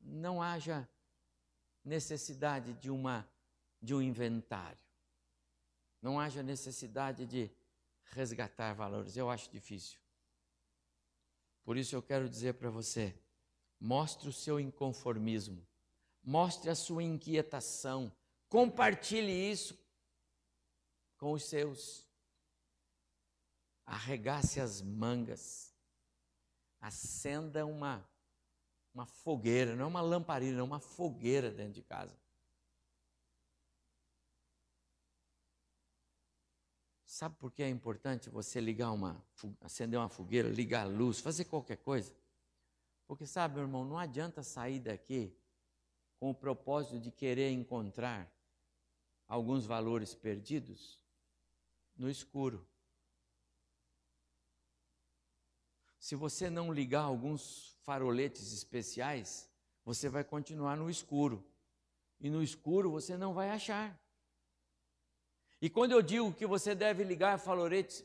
não 0.00 0.40
haja 0.40 0.88
necessidade 1.84 2.72
de 2.74 2.88
uma 2.88 3.28
de 3.82 3.96
um 3.96 4.00
inventário. 4.00 4.78
Não 6.00 6.20
haja 6.20 6.40
necessidade 6.40 7.26
de 7.26 7.50
resgatar 8.12 8.74
valores. 8.74 9.16
Eu 9.16 9.28
acho 9.28 9.50
difícil. 9.50 9.98
Por 11.64 11.76
isso 11.76 11.94
eu 11.94 12.02
quero 12.02 12.28
dizer 12.28 12.54
para 12.54 12.70
você: 12.70 13.14
mostre 13.78 14.28
o 14.28 14.32
seu 14.32 14.58
inconformismo, 14.58 15.66
mostre 16.22 16.70
a 16.70 16.74
sua 16.74 17.02
inquietação, 17.02 18.12
compartilhe 18.48 19.32
isso 19.32 19.78
com 21.16 21.32
os 21.32 21.44
seus. 21.44 22.08
Arregace 23.86 24.60
as 24.60 24.80
mangas, 24.80 25.74
acenda 26.80 27.66
uma, 27.66 28.08
uma 28.94 29.04
fogueira, 29.04 29.74
não 29.74 29.84
é 29.84 29.88
uma 29.88 30.00
lamparina, 30.00 30.60
é 30.60 30.62
uma 30.62 30.78
fogueira 30.78 31.50
dentro 31.50 31.72
de 31.72 31.82
casa. 31.82 32.19
Sabe 37.20 37.36
por 37.36 37.52
que 37.52 37.62
é 37.62 37.68
importante 37.68 38.30
você 38.30 38.62
ligar 38.62 38.92
uma, 38.92 39.22
acender 39.60 40.00
uma 40.00 40.08
fogueira, 40.08 40.48
ligar 40.48 40.86
a 40.86 40.88
luz, 40.88 41.20
fazer 41.20 41.44
qualquer 41.44 41.76
coisa? 41.76 42.16
Porque 43.06 43.26
sabe, 43.26 43.56
meu 43.56 43.64
irmão, 43.64 43.84
não 43.84 43.98
adianta 43.98 44.42
sair 44.42 44.80
daqui 44.80 45.36
com 46.18 46.30
o 46.30 46.34
propósito 46.34 46.98
de 46.98 47.10
querer 47.10 47.50
encontrar 47.50 48.26
alguns 49.28 49.66
valores 49.66 50.14
perdidos 50.14 50.98
no 51.94 52.08
escuro. 52.08 52.66
Se 55.98 56.16
você 56.16 56.48
não 56.48 56.72
ligar 56.72 57.02
alguns 57.02 57.76
faroletes 57.82 58.50
especiais, 58.50 59.46
você 59.84 60.08
vai 60.08 60.24
continuar 60.24 60.74
no 60.74 60.88
escuro. 60.88 61.46
E 62.18 62.30
no 62.30 62.42
escuro 62.42 62.90
você 62.90 63.14
não 63.18 63.34
vai 63.34 63.50
achar. 63.50 63.99
E 65.62 65.68
quando 65.68 65.92
eu 65.92 66.00
digo 66.00 66.32
que 66.32 66.46
você 66.46 66.74
deve 66.74 67.04
ligar 67.04 67.38
faroletes, 67.38 68.04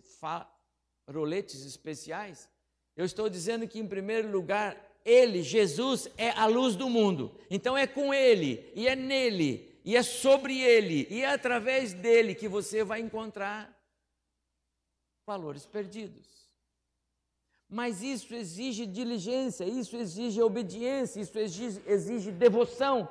faroletes 1.07 1.65
especiais, 1.65 2.49
eu 2.97 3.05
estou 3.05 3.29
dizendo 3.29 3.67
que, 3.67 3.79
em 3.79 3.87
primeiro 3.87 4.29
lugar, 4.29 4.75
Ele, 5.03 5.41
Jesus, 5.41 6.09
é 6.17 6.31
a 6.31 6.45
luz 6.45 6.75
do 6.75 6.89
mundo. 6.89 7.37
Então 7.49 7.77
é 7.77 7.87
com 7.87 8.13
Ele, 8.13 8.71
e 8.75 8.87
é 8.87 8.95
nele, 8.95 9.79
e 9.85 9.95
é 9.95 10.03
sobre 10.03 10.59
Ele, 10.59 11.07
e 11.09 11.21
é 11.21 11.27
através 11.27 11.93
dele 11.93 12.35
que 12.35 12.47
você 12.47 12.83
vai 12.83 12.99
encontrar 12.99 13.73
valores 15.25 15.65
perdidos. 15.65 16.35
Mas 17.67 18.03
isso 18.03 18.35
exige 18.35 18.85
diligência, 18.85 19.65
isso 19.65 19.97
exige 19.97 20.41
obediência, 20.41 21.19
isso 21.19 21.37
exige, 21.37 21.81
exige 21.87 22.31
devoção, 22.31 23.09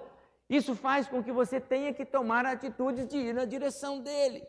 isso 0.49 0.77
faz 0.77 1.09
com 1.09 1.23
que 1.23 1.33
você 1.33 1.61
tenha 1.61 1.95
que 1.95 2.05
tomar 2.05 2.45
a 2.45 2.53
atitude 2.53 3.07
de 3.07 3.17
ir 3.17 3.35
na 3.35 3.45
direção 3.45 4.03
dele 4.03 4.47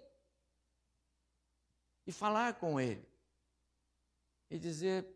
e 2.05 2.11
falar 2.11 2.59
com 2.59 2.79
ele 2.79 3.07
e 4.49 4.59
dizer: 4.59 5.07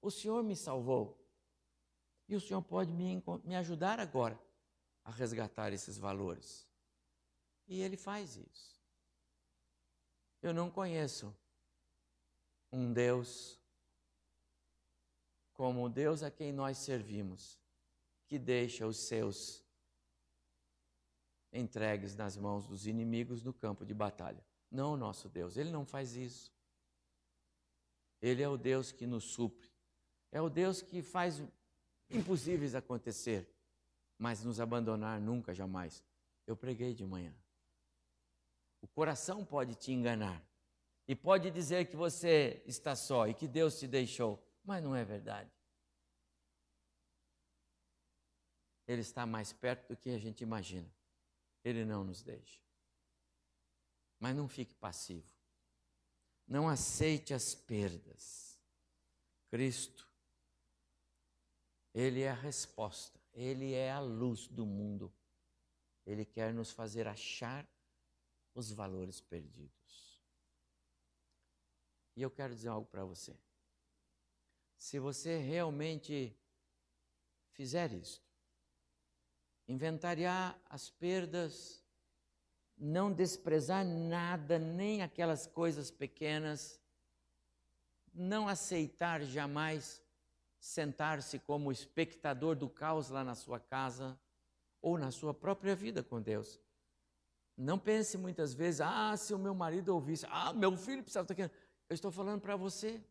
O 0.00 0.10
Senhor 0.10 0.42
me 0.42 0.56
salvou 0.56 1.18
e 2.28 2.34
o 2.34 2.40
Senhor 2.40 2.62
pode 2.62 2.92
me, 2.92 3.22
me 3.44 3.56
ajudar 3.56 4.00
agora 4.00 4.38
a 5.04 5.10
resgatar 5.10 5.72
esses 5.72 5.96
valores. 5.96 6.68
E 7.68 7.80
ele 7.80 7.96
faz 7.96 8.36
isso. 8.36 8.82
Eu 10.42 10.52
não 10.52 10.70
conheço 10.70 11.34
um 12.72 12.92
Deus 12.92 13.60
como 15.52 15.84
o 15.84 15.88
Deus 15.88 16.24
a 16.24 16.30
quem 16.30 16.52
nós 16.52 16.78
servimos 16.78 17.61
que 18.32 18.38
deixa 18.38 18.86
os 18.86 18.96
seus 18.96 19.62
entregues 21.52 22.16
nas 22.16 22.34
mãos 22.34 22.66
dos 22.66 22.86
inimigos 22.86 23.42
no 23.42 23.52
campo 23.52 23.84
de 23.84 23.92
batalha. 23.92 24.42
Não 24.70 24.94
o 24.94 24.96
nosso 24.96 25.28
Deus, 25.28 25.58
ele 25.58 25.70
não 25.70 25.84
faz 25.84 26.16
isso. 26.16 26.50
Ele 28.22 28.42
é 28.42 28.48
o 28.48 28.56
Deus 28.56 28.90
que 28.90 29.06
nos 29.06 29.24
supre, 29.24 29.68
é 30.30 30.40
o 30.40 30.48
Deus 30.48 30.80
que 30.80 31.02
faz 31.02 31.42
impossíveis 32.08 32.74
acontecer, 32.74 33.46
mas 34.16 34.42
nos 34.42 34.60
abandonar 34.60 35.20
nunca, 35.20 35.52
jamais. 35.52 36.02
Eu 36.46 36.56
preguei 36.56 36.94
de 36.94 37.04
manhã. 37.04 37.34
O 38.80 38.88
coração 38.88 39.44
pode 39.44 39.74
te 39.74 39.92
enganar 39.92 40.42
e 41.06 41.14
pode 41.14 41.50
dizer 41.50 41.84
que 41.84 41.96
você 41.96 42.62
está 42.64 42.96
só 42.96 43.28
e 43.28 43.34
que 43.34 43.46
Deus 43.46 43.78
te 43.78 43.86
deixou, 43.86 44.42
mas 44.64 44.82
não 44.82 44.96
é 44.96 45.04
verdade. 45.04 45.50
Ele 48.86 49.00
está 49.00 49.24
mais 49.24 49.52
perto 49.52 49.88
do 49.88 49.96
que 49.96 50.10
a 50.10 50.18
gente 50.18 50.42
imagina. 50.42 50.90
Ele 51.64 51.84
não 51.84 52.04
nos 52.04 52.22
deixa. 52.22 52.60
Mas 54.18 54.36
não 54.36 54.48
fique 54.48 54.74
passivo. 54.74 55.32
Não 56.46 56.68
aceite 56.68 57.32
as 57.32 57.54
perdas. 57.54 58.58
Cristo, 59.48 60.10
Ele 61.94 62.22
é 62.22 62.30
a 62.30 62.34
resposta. 62.34 63.20
Ele 63.32 63.72
é 63.72 63.90
a 63.90 64.00
luz 64.00 64.48
do 64.48 64.66
mundo. 64.66 65.12
Ele 66.04 66.24
quer 66.24 66.52
nos 66.52 66.70
fazer 66.70 67.06
achar 67.06 67.66
os 68.54 68.70
valores 68.70 69.20
perdidos. 69.20 70.20
E 72.16 72.22
eu 72.22 72.30
quero 72.30 72.54
dizer 72.54 72.68
algo 72.68 72.86
para 72.86 73.04
você. 73.04 73.38
Se 74.76 74.98
você 74.98 75.38
realmente 75.38 76.36
fizer 77.52 77.92
isso, 77.92 78.22
inventariar 79.68 80.58
as 80.68 80.90
perdas, 80.90 81.82
não 82.76 83.12
desprezar 83.12 83.84
nada, 83.84 84.58
nem 84.58 85.02
aquelas 85.02 85.46
coisas 85.46 85.90
pequenas, 85.90 86.80
não 88.12 88.48
aceitar 88.48 89.22
jamais 89.22 90.02
sentar-se 90.58 91.38
como 91.40 91.72
espectador 91.72 92.54
do 92.54 92.68
caos 92.68 93.08
lá 93.08 93.24
na 93.24 93.34
sua 93.34 93.58
casa 93.58 94.18
ou 94.80 94.96
na 94.96 95.10
sua 95.10 95.34
própria 95.34 95.74
vida 95.74 96.02
com 96.02 96.20
Deus. 96.20 96.60
Não 97.56 97.78
pense 97.78 98.16
muitas 98.16 98.54
vezes, 98.54 98.80
ah, 98.80 99.16
se 99.16 99.34
o 99.34 99.38
meu 99.38 99.54
marido 99.54 99.94
ouvisse, 99.94 100.26
ah, 100.30 100.52
meu 100.52 100.76
filho 100.76 101.02
precisava 101.02 101.24
estar 101.24 101.44
aqui. 101.44 101.54
Eu 101.88 101.94
estou 101.94 102.10
falando 102.10 102.40
para 102.40 102.56
você. 102.56 103.02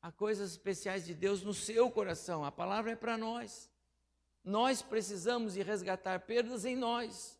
Há 0.00 0.10
coisas 0.10 0.50
especiais 0.50 1.06
de 1.06 1.14
Deus 1.14 1.42
no 1.42 1.54
seu 1.54 1.90
coração. 1.90 2.44
A 2.44 2.50
palavra 2.50 2.90
é 2.90 2.96
para 2.96 3.16
nós. 3.16 3.70
Nós 4.44 4.82
precisamos 4.82 5.54
de 5.54 5.62
resgatar 5.62 6.20
perdas 6.20 6.64
em 6.64 6.76
nós. 6.76 7.38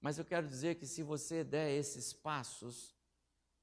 Mas 0.00 0.18
eu 0.18 0.24
quero 0.24 0.46
dizer 0.46 0.76
que 0.76 0.86
se 0.86 1.02
você 1.02 1.42
der 1.42 1.70
esses 1.72 2.12
passos, 2.12 2.94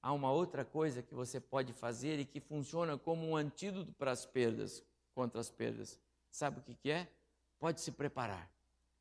há 0.01 0.11
uma 0.11 0.31
outra 0.31 0.65
coisa 0.65 1.01
que 1.01 1.13
você 1.13 1.39
pode 1.39 1.73
fazer 1.73 2.19
e 2.19 2.25
que 2.25 2.39
funciona 2.39 2.97
como 2.97 3.27
um 3.27 3.35
antídoto 3.35 3.91
para 3.93 4.11
as 4.11 4.25
perdas, 4.25 4.83
contra 5.13 5.39
as 5.39 5.49
perdas. 5.49 5.99
Sabe 6.31 6.59
o 6.59 6.61
que, 6.61 6.75
que 6.75 6.91
é? 6.91 7.07
Pode 7.59 7.81
se 7.81 7.91
preparar. 7.91 8.49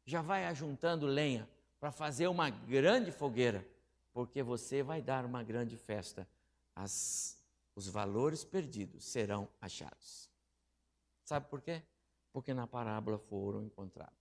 Já 0.05 0.20
vai 0.20 0.46
ajuntando 0.46 1.07
lenha 1.07 1.48
para 1.81 1.90
fazer 1.90 2.26
uma 2.26 2.50
grande 2.50 3.11
fogueira, 3.11 3.66
porque 4.12 4.42
você 4.42 4.83
vai 4.83 5.00
dar 5.00 5.25
uma 5.25 5.42
grande 5.42 5.77
festa. 5.77 6.29
As, 6.75 7.37
os 7.75 7.88
valores 7.88 8.44
perdidos 8.44 9.04
serão 9.04 9.48
achados. 9.60 10.31
Sabe 11.25 11.48
por 11.48 11.60
quê? 11.60 11.83
Porque 12.33 12.54
na 12.54 12.66
parábola 12.66 13.18
foram 13.18 13.62
encontrados. 13.62 14.16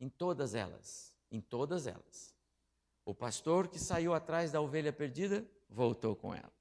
Em 0.00 0.08
todas 0.08 0.54
elas, 0.54 1.16
em 1.30 1.40
todas 1.40 1.86
elas. 1.86 2.34
O 3.04 3.14
pastor 3.14 3.68
que 3.68 3.78
saiu 3.78 4.12
atrás 4.12 4.52
da 4.52 4.60
ovelha 4.60 4.92
perdida 4.92 5.46
voltou 5.68 6.14
com 6.14 6.34
ela. 6.34 6.52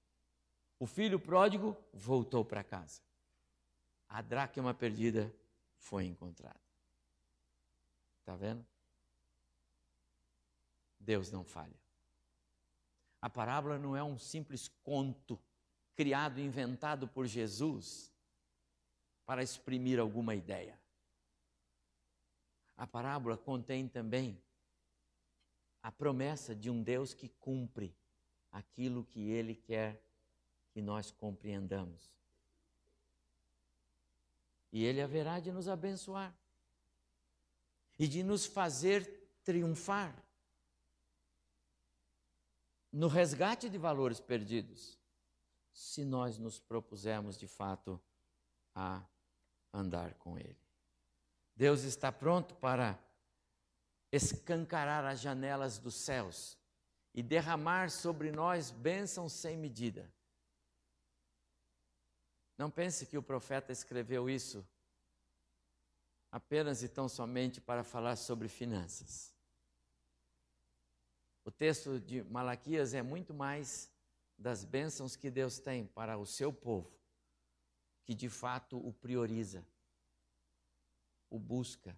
O 0.79 0.85
filho 0.85 1.19
pródigo 1.19 1.75
voltou 1.91 2.45
para 2.45 2.63
casa. 2.63 3.01
A 4.07 4.21
dracma 4.21 4.73
perdida 4.73 5.33
foi 5.75 6.05
encontrada. 6.05 6.59
Está 8.19 8.35
vendo? 8.35 8.65
Deus 10.99 11.31
não 11.31 11.43
falha. 11.43 11.79
A 13.21 13.29
parábola 13.29 13.79
não 13.79 13.95
é 13.95 14.03
um 14.03 14.17
simples 14.17 14.67
conto 14.83 15.39
criado, 15.95 16.39
inventado 16.39 17.07
por 17.07 17.25
Jesus 17.25 18.13
para 19.27 19.43
exprimir 19.43 19.99
alguma 19.99 20.33
ideia. 20.33 20.79
A 22.77 22.87
parábola 22.87 23.37
contém 23.37 23.85
também 23.85 24.41
a 25.83 25.91
promessa 25.91 26.55
de 26.55 26.69
um 26.69 26.81
Deus 26.81 27.13
que 27.13 27.27
cumpre 27.27 27.93
aquilo 28.49 29.03
que 29.03 29.29
ele 29.29 29.53
quer 29.53 30.01
que 30.71 30.81
nós 30.81 31.11
compreendamos. 31.11 32.09
E 34.71 34.85
ele 34.85 35.01
haverá 35.01 35.41
de 35.41 35.51
nos 35.51 35.67
abençoar 35.67 36.33
e 37.99 38.07
de 38.07 38.23
nos 38.23 38.45
fazer 38.45 39.29
triunfar 39.43 40.23
no 42.93 43.09
resgate 43.09 43.69
de 43.69 43.77
valores 43.77 44.21
perdidos, 44.21 44.97
se 45.73 46.05
nós 46.05 46.37
nos 46.37 46.59
propusermos 46.59 47.37
de 47.37 47.47
fato 47.47 48.01
a 48.73 49.05
andar 49.73 50.13
com 50.15 50.37
Ele. 50.37 50.57
Deus 51.55 51.83
está 51.83 52.11
pronto 52.11 52.55
para 52.55 52.99
escancarar 54.11 55.05
as 55.05 55.19
janelas 55.19 55.77
dos 55.77 55.95
céus 55.95 56.57
e 57.13 57.23
derramar 57.23 57.89
sobre 57.89 58.31
nós 58.31 58.71
bênçãos 58.71 59.33
sem 59.33 59.57
medida. 59.57 60.11
Não 62.57 62.71
pense 62.71 63.05
que 63.05 63.17
o 63.17 63.23
profeta 63.23 63.71
escreveu 63.71 64.29
isso 64.29 64.67
apenas 66.31 66.83
e 66.83 66.87
tão 66.87 67.07
somente 67.07 67.61
para 67.61 67.83
falar 67.83 68.15
sobre 68.15 68.47
finanças. 68.47 69.35
O 71.45 71.51
texto 71.51 71.99
de 71.99 72.23
Malaquias 72.23 72.93
é 72.93 73.01
muito 73.01 73.33
mais 73.33 73.91
das 74.37 74.63
bênçãos 74.63 75.15
que 75.15 75.31
Deus 75.31 75.59
tem 75.59 75.85
para 75.85 76.17
o 76.17 76.25
seu 76.25 76.51
povo, 76.51 76.91
que 78.07 78.15
de 78.15 78.29
fato 78.29 78.77
o 78.77 78.93
prioriza, 78.93 79.67
o 81.29 81.37
busca. 81.37 81.93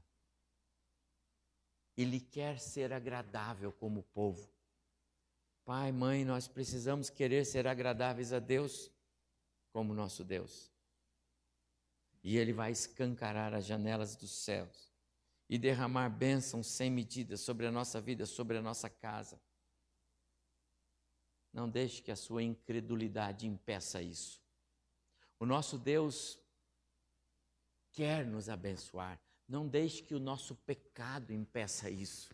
Ele 1.96 2.20
quer 2.20 2.60
ser 2.60 2.92
agradável 2.92 3.72
como 3.72 4.02
povo. 4.02 4.50
Pai, 5.64 5.92
mãe, 5.92 6.26
nós 6.26 6.48
precisamos 6.48 7.12
querer 7.12 7.46
ser 7.46 7.68
agradáveis 7.68 8.34
a 8.34 8.40
Deus 8.40 8.92
como 9.72 9.94
nosso 9.94 10.24
Deus. 10.24 10.72
E 12.24 12.38
Ele 12.38 12.54
vai 12.54 12.72
escancarar 12.72 13.54
as 13.54 13.68
janelas 13.68 14.16
dos 14.16 14.32
céus 14.32 14.92
e 15.48 15.60
derramar 15.60 16.10
bênçãos 16.10 16.66
sem 16.66 16.90
medida 16.90 17.38
sobre 17.38 17.68
a 17.68 17.72
nossa 17.72 18.02
vida, 18.02 18.26
sobre 18.26 18.58
a 18.58 18.64
nossa 18.64 18.90
casa. 18.90 19.40
Não 21.54 21.70
deixe 21.70 22.02
que 22.02 22.12
a 22.12 22.16
sua 22.16 22.42
incredulidade 22.42 23.46
impeça 23.46 24.02
isso. 24.02 24.39
O 25.40 25.46
nosso 25.46 25.78
Deus 25.78 26.40
quer 27.92 28.26
nos 28.26 28.50
abençoar. 28.50 29.20
Não 29.48 29.68
deixe 29.68 30.04
que 30.04 30.14
o 30.14 30.20
nosso 30.20 30.56
pecado 30.56 31.34
impeça 31.34 31.90
isso. 31.90 32.30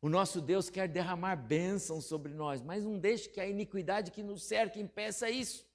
O 0.00 0.08
nosso 0.08 0.40
Deus 0.40 0.70
quer 0.70 0.88
derramar 0.88 1.36
bênçãos 1.36 2.04
sobre 2.04 2.32
nós, 2.32 2.62
mas 2.62 2.84
não 2.84 2.98
deixe 2.98 3.28
que 3.28 3.40
a 3.40 3.46
iniquidade 3.46 4.12
que 4.12 4.22
nos 4.22 4.44
cerca 4.44 4.78
impeça 4.78 5.28
isso. 5.28 5.66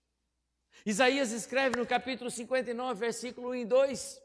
Isaías 0.86 1.32
escreve 1.32 1.76
no 1.76 1.86
capítulo 1.86 2.32
59, 2.32 3.00
versículo 3.00 3.50
1 3.50 3.56
e 3.56 3.66
2: 3.66 4.24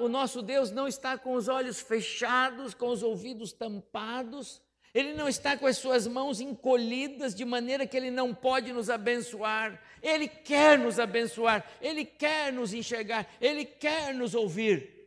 o 0.00 0.08
nosso 0.08 0.40
Deus 0.40 0.70
não 0.70 0.88
está 0.88 1.18
com 1.18 1.34
os 1.34 1.46
olhos 1.46 1.80
fechados, 1.80 2.72
com 2.72 2.88
os 2.88 3.02
ouvidos 3.02 3.52
tampados, 3.52 4.62
ele 4.92 5.14
não 5.14 5.28
está 5.28 5.56
com 5.56 5.66
as 5.66 5.78
suas 5.78 6.06
mãos 6.06 6.40
encolhidas 6.40 7.34
de 7.34 7.44
maneira 7.44 7.86
que 7.86 7.96
ele 7.96 8.10
não 8.10 8.34
pode 8.34 8.72
nos 8.72 8.90
abençoar. 8.90 9.80
Ele 10.02 10.26
quer 10.26 10.78
nos 10.78 10.98
abençoar, 10.98 11.64
ele 11.80 12.04
quer 12.04 12.52
nos 12.52 12.74
enxergar, 12.74 13.28
ele 13.40 13.64
quer 13.64 14.12
nos 14.14 14.34
ouvir. 14.34 15.00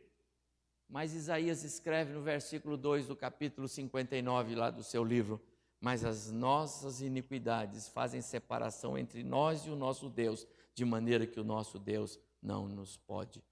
Mas 0.88 1.12
Isaías 1.12 1.64
escreve 1.64 2.12
no 2.12 2.22
versículo 2.22 2.76
2 2.76 3.08
do 3.08 3.16
capítulo 3.16 3.68
59 3.68 4.54
lá 4.54 4.70
do 4.70 4.82
seu 4.82 5.04
livro: 5.04 5.42
Mas 5.80 6.04
as 6.04 6.30
nossas 6.30 7.02
iniquidades 7.02 7.88
fazem 7.88 8.22
separação 8.22 8.96
entre 8.96 9.22
nós 9.22 9.66
e 9.66 9.70
o 9.70 9.76
nosso 9.76 10.08
Deus, 10.08 10.46
de 10.74 10.84
maneira 10.84 11.26
que 11.26 11.40
o 11.40 11.44
nosso 11.44 11.78
Deus 11.78 12.18
não 12.40 12.68
nos 12.68 12.96
pode 12.96 13.42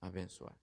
abençoar. 0.00 0.56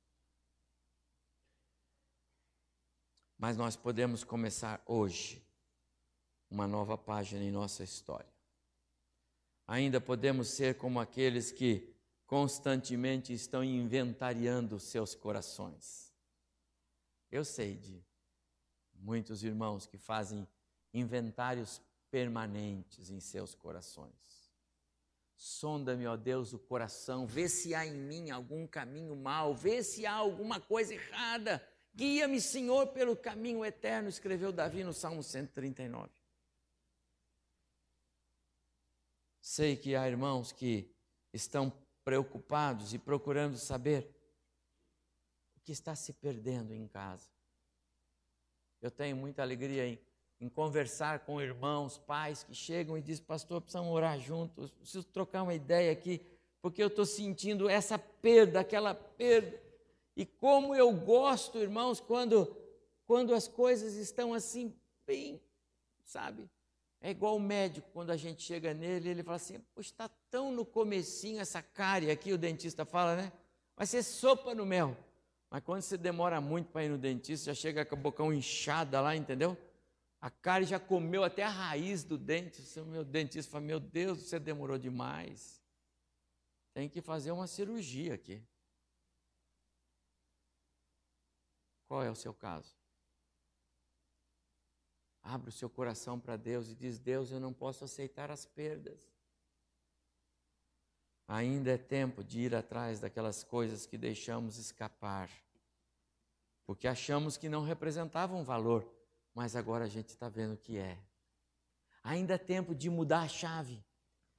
Mas 3.37 3.57
nós 3.57 3.75
podemos 3.75 4.23
começar 4.23 4.81
hoje 4.85 5.45
uma 6.49 6.67
nova 6.67 6.97
página 6.97 7.43
em 7.43 7.51
nossa 7.51 7.83
história. 7.83 8.33
Ainda 9.67 9.99
podemos 9.99 10.49
ser 10.49 10.77
como 10.77 10.99
aqueles 10.99 11.51
que 11.51 11.93
constantemente 12.25 13.33
estão 13.33 13.63
inventariando 13.63 14.79
seus 14.79 15.13
corações. 15.13 16.13
Eu 17.31 17.43
sei 17.43 17.75
de 17.75 18.03
muitos 18.93 19.43
irmãos 19.43 19.85
que 19.85 19.97
fazem 19.97 20.47
inventários 20.93 21.81
permanentes 22.09 23.09
em 23.09 23.19
seus 23.19 23.53
corações. 23.53 24.13
Sonda-me, 25.35 26.07
ó 26.07 26.15
Deus, 26.15 26.53
o 26.53 26.59
coração, 26.59 27.27
vê 27.27 27.49
se 27.49 27.75
há 27.75 27.85
em 27.85 27.93
mim 27.93 28.29
algum 28.29 28.65
caminho 28.65 29.15
mau, 29.15 29.53
vê 29.53 29.83
se 29.83 30.05
há 30.05 30.13
alguma 30.13 30.61
coisa 30.61 30.93
errada. 30.93 31.61
Guia-me, 31.95 32.41
Senhor, 32.41 32.87
pelo 32.87 33.15
caminho 33.15 33.63
eterno, 33.63 34.09
escreveu 34.09 34.51
Davi 34.51 34.83
no 34.83 34.93
Salmo 34.93 35.23
139. 35.23 36.11
Sei 39.41 39.77
que 39.77 39.95
há 39.95 40.07
irmãos 40.07 40.51
que 40.51 40.93
estão 41.31 41.71
preocupados 42.03 42.93
e 42.93 42.99
procurando 42.99 43.57
saber 43.57 44.13
o 45.55 45.59
que 45.61 45.71
está 45.71 45.95
se 45.95 46.13
perdendo 46.13 46.73
em 46.73 46.87
casa. 46.87 47.29
Eu 48.81 48.91
tenho 48.91 49.15
muita 49.15 49.41
alegria 49.41 49.87
em 49.87 49.99
em 50.39 50.49
conversar 50.49 51.19
com 51.19 51.41
irmãos, 51.41 51.97
pais 51.97 52.43
que 52.43 52.53
chegam 52.53 52.97
e 52.97 53.01
dizem, 53.01 53.23
pastor, 53.23 53.61
precisamos 53.61 53.91
orar 53.91 54.19
juntos, 54.19 54.71
preciso 54.71 55.03
trocar 55.05 55.43
uma 55.43 55.53
ideia 55.53 55.91
aqui, 55.91 56.21
porque 56.61 56.83
eu 56.83 56.87
estou 56.87 57.05
sentindo 57.05 57.69
essa 57.69 57.97
perda, 57.97 58.59
aquela 58.59 58.93
perda. 58.93 59.64
E 60.15 60.25
como 60.25 60.73
eu 60.73 60.91
gosto, 60.93 61.59
irmãos, 61.59 61.99
quando, 61.99 62.55
quando 63.05 63.33
as 63.33 63.47
coisas 63.47 63.95
estão 63.95 64.33
assim, 64.33 64.73
bem, 65.05 65.41
sabe? 66.03 66.49
É 67.01 67.11
igual 67.11 67.35
o 67.35 67.39
médico, 67.39 67.87
quando 67.91 68.11
a 68.11 68.17
gente 68.17 68.41
chega 68.41 68.73
nele, 68.73 69.09
ele 69.09 69.23
fala 69.23 69.35
assim, 69.35 69.59
poxa, 69.73 69.89
está 69.89 70.09
tão 70.29 70.51
no 70.51 70.65
comecinho 70.65 71.39
essa 71.39 71.61
cárie 71.61 72.09
aqui, 72.09 72.31
o 72.31 72.37
dentista 72.37 72.85
fala, 72.85 73.15
né? 73.15 73.31
Vai 73.75 73.85
ser 73.85 74.01
sopa 74.03 74.55
no 74.55 74.65
mel. 74.65 74.97
Mas 75.49 75.63
quando 75.63 75.81
você 75.81 75.97
demora 75.97 76.41
muito 76.41 76.71
para 76.71 76.85
ir 76.85 76.89
no 76.89 76.97
dentista, 76.97 77.53
já 77.53 77.53
chega 77.53 77.85
com 77.85 77.95
a 77.95 77.97
bocão 77.97 78.33
inchada 78.33 78.99
lá, 79.01 79.15
entendeu? 79.15 79.57
A 80.19 80.29
cárie 80.29 80.65
já 80.65 80.79
comeu 80.79 81.23
até 81.23 81.43
a 81.43 81.49
raiz 81.49 82.03
do 82.03 82.17
dente. 82.17 82.61
O 82.79 82.85
meu 82.85 83.03
dentista 83.03 83.51
fala: 83.51 83.63
Meu 83.63 83.79
Deus, 83.79 84.23
você 84.23 84.39
demorou 84.39 84.77
demais. 84.77 85.61
Tem 86.73 86.89
que 86.89 86.99
fazer 86.99 87.31
uma 87.31 87.45
cirurgia 87.45 88.15
aqui. 88.15 88.41
Qual 91.95 92.03
é 92.03 92.11
o 92.11 92.15
seu 92.15 92.33
caso? 92.33 92.75
Abre 95.23 95.47
o 95.47 95.53
seu 95.53 95.69
coração 95.69 96.19
para 96.19 96.35
Deus 96.35 96.67
e 96.67 96.75
diz: 96.75 96.99
Deus, 96.99 97.31
eu 97.31 97.39
não 97.39 97.53
posso 97.53 97.85
aceitar 97.85 98.29
as 98.29 98.45
perdas. 98.45 98.99
Ainda 101.25 101.71
é 101.71 101.77
tempo 101.77 102.21
de 102.21 102.41
ir 102.41 102.53
atrás 102.53 102.99
daquelas 102.99 103.45
coisas 103.45 103.85
que 103.85 103.97
deixamos 103.97 104.57
escapar, 104.57 105.29
porque 106.65 106.85
achamos 106.85 107.37
que 107.37 107.47
não 107.47 107.63
representavam 107.63 108.43
valor 108.43 108.85
mas 109.33 109.55
agora 109.55 109.85
a 109.85 109.89
gente 109.89 110.09
está 110.09 110.27
vendo 110.27 110.57
que 110.57 110.77
é. 110.77 110.97
Ainda 112.03 112.35
há 112.35 112.37
tempo 112.37 112.75
de 112.75 112.89
mudar 112.89 113.21
a 113.21 113.29
chave, 113.29 113.81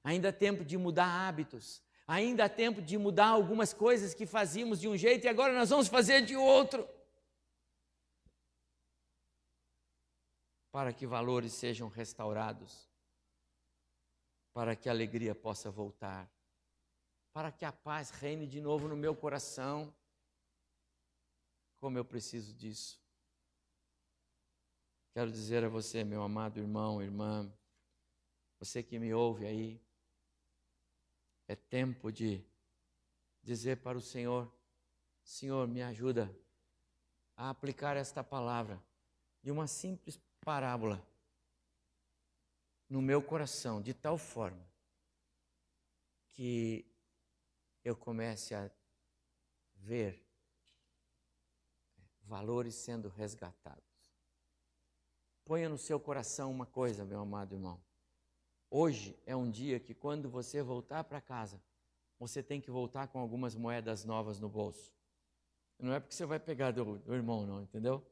ainda 0.04 0.28
há 0.28 0.32
tempo 0.32 0.62
de 0.62 0.76
mudar 0.76 1.06
hábitos, 1.06 1.82
ainda 2.06 2.44
há 2.44 2.50
tempo 2.50 2.82
de 2.82 2.98
mudar 2.98 3.28
algumas 3.28 3.72
coisas 3.72 4.12
que 4.12 4.26
fazíamos 4.26 4.78
de 4.78 4.88
um 4.88 4.96
jeito 4.96 5.24
e 5.24 5.28
agora 5.28 5.54
nós 5.54 5.70
vamos 5.70 5.88
fazer 5.88 6.20
de 6.20 6.36
outro. 6.36 6.86
Para 10.76 10.92
que 10.92 11.06
valores 11.06 11.54
sejam 11.54 11.88
restaurados, 11.88 12.86
para 14.52 14.76
que 14.76 14.90
a 14.90 14.92
alegria 14.92 15.34
possa 15.34 15.70
voltar, 15.70 16.30
para 17.32 17.50
que 17.50 17.64
a 17.64 17.72
paz 17.72 18.10
reine 18.10 18.46
de 18.46 18.60
novo 18.60 18.86
no 18.86 18.94
meu 18.94 19.16
coração. 19.16 19.90
Como 21.78 21.96
eu 21.96 22.04
preciso 22.04 22.52
disso. 22.52 23.00
Quero 25.14 25.32
dizer 25.32 25.64
a 25.64 25.68
você, 25.70 26.04
meu 26.04 26.22
amado 26.22 26.60
irmão, 26.60 27.02
irmã, 27.02 27.50
você 28.58 28.82
que 28.82 28.98
me 28.98 29.14
ouve 29.14 29.46
aí, 29.46 29.80
é 31.48 31.56
tempo 31.56 32.12
de 32.12 32.44
dizer 33.42 33.78
para 33.78 33.96
o 33.96 34.02
Senhor: 34.02 34.52
Senhor, 35.24 35.66
me 35.66 35.82
ajuda 35.82 36.30
a 37.34 37.48
aplicar 37.48 37.96
esta 37.96 38.22
palavra 38.22 38.78
de 39.42 39.50
uma 39.50 39.66
simples 39.66 40.18
parábola 40.46 41.04
no 42.88 43.02
meu 43.02 43.20
coração, 43.20 43.82
de 43.82 43.92
tal 43.92 44.16
forma 44.16 44.64
que 46.28 46.86
eu 47.84 47.96
comece 47.96 48.54
a 48.54 48.70
ver 49.74 50.24
valores 52.22 52.76
sendo 52.76 53.08
resgatados. 53.08 53.82
Ponha 55.44 55.68
no 55.68 55.76
seu 55.76 55.98
coração 55.98 56.52
uma 56.52 56.64
coisa, 56.64 57.04
meu 57.04 57.18
amado 57.18 57.56
irmão. 57.56 57.82
Hoje 58.70 59.18
é 59.26 59.34
um 59.34 59.50
dia 59.50 59.80
que, 59.80 59.94
quando 59.94 60.30
você 60.30 60.62
voltar 60.62 61.02
para 61.02 61.20
casa, 61.20 61.60
você 62.20 62.40
tem 62.40 62.60
que 62.60 62.70
voltar 62.70 63.08
com 63.08 63.18
algumas 63.18 63.56
moedas 63.56 64.04
novas 64.04 64.38
no 64.38 64.48
bolso. 64.48 64.94
Não 65.76 65.92
é 65.92 65.98
porque 65.98 66.14
você 66.14 66.24
vai 66.24 66.38
pegar 66.38 66.70
do, 66.70 66.98
do 67.00 67.14
irmão, 67.14 67.44
não, 67.44 67.62
entendeu? 67.62 68.06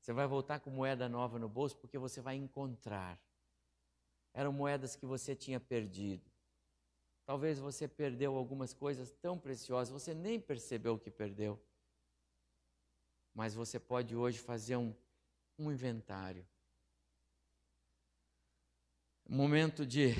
Você 0.00 0.12
vai 0.12 0.26
voltar 0.26 0.60
com 0.60 0.70
moeda 0.70 1.08
nova 1.08 1.38
no 1.38 1.48
bolso 1.48 1.76
porque 1.76 1.98
você 1.98 2.20
vai 2.20 2.36
encontrar. 2.36 3.20
Eram 4.32 4.52
moedas 4.52 4.96
que 4.96 5.04
você 5.04 5.34
tinha 5.34 5.58
perdido. 5.58 6.30
Talvez 7.26 7.58
você 7.58 7.86
perdeu 7.86 8.36
algumas 8.36 8.72
coisas 8.72 9.10
tão 9.20 9.38
preciosas, 9.38 9.92
você 9.92 10.14
nem 10.14 10.40
percebeu 10.40 10.98
que 10.98 11.10
perdeu. 11.10 11.60
Mas 13.34 13.54
você 13.54 13.78
pode 13.78 14.16
hoje 14.16 14.38
fazer 14.38 14.76
um, 14.76 14.94
um 15.58 15.70
inventário. 15.70 16.46
Momento 19.28 19.84
de 19.84 20.14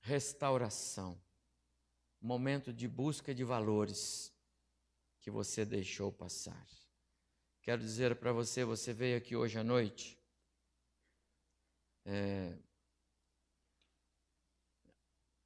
restauração. 0.00 1.18
Momento 2.20 2.72
de 2.72 2.86
busca 2.86 3.34
de 3.34 3.44
valores 3.44 4.32
que 5.20 5.30
você 5.30 5.64
deixou 5.64 6.12
passar. 6.12 6.66
Quero 7.68 7.82
dizer 7.82 8.16
para 8.16 8.32
você, 8.32 8.64
você 8.64 8.94
veio 8.94 9.18
aqui 9.18 9.36
hoje 9.36 9.58
à 9.58 9.62
noite. 9.62 10.18
É, 12.02 12.56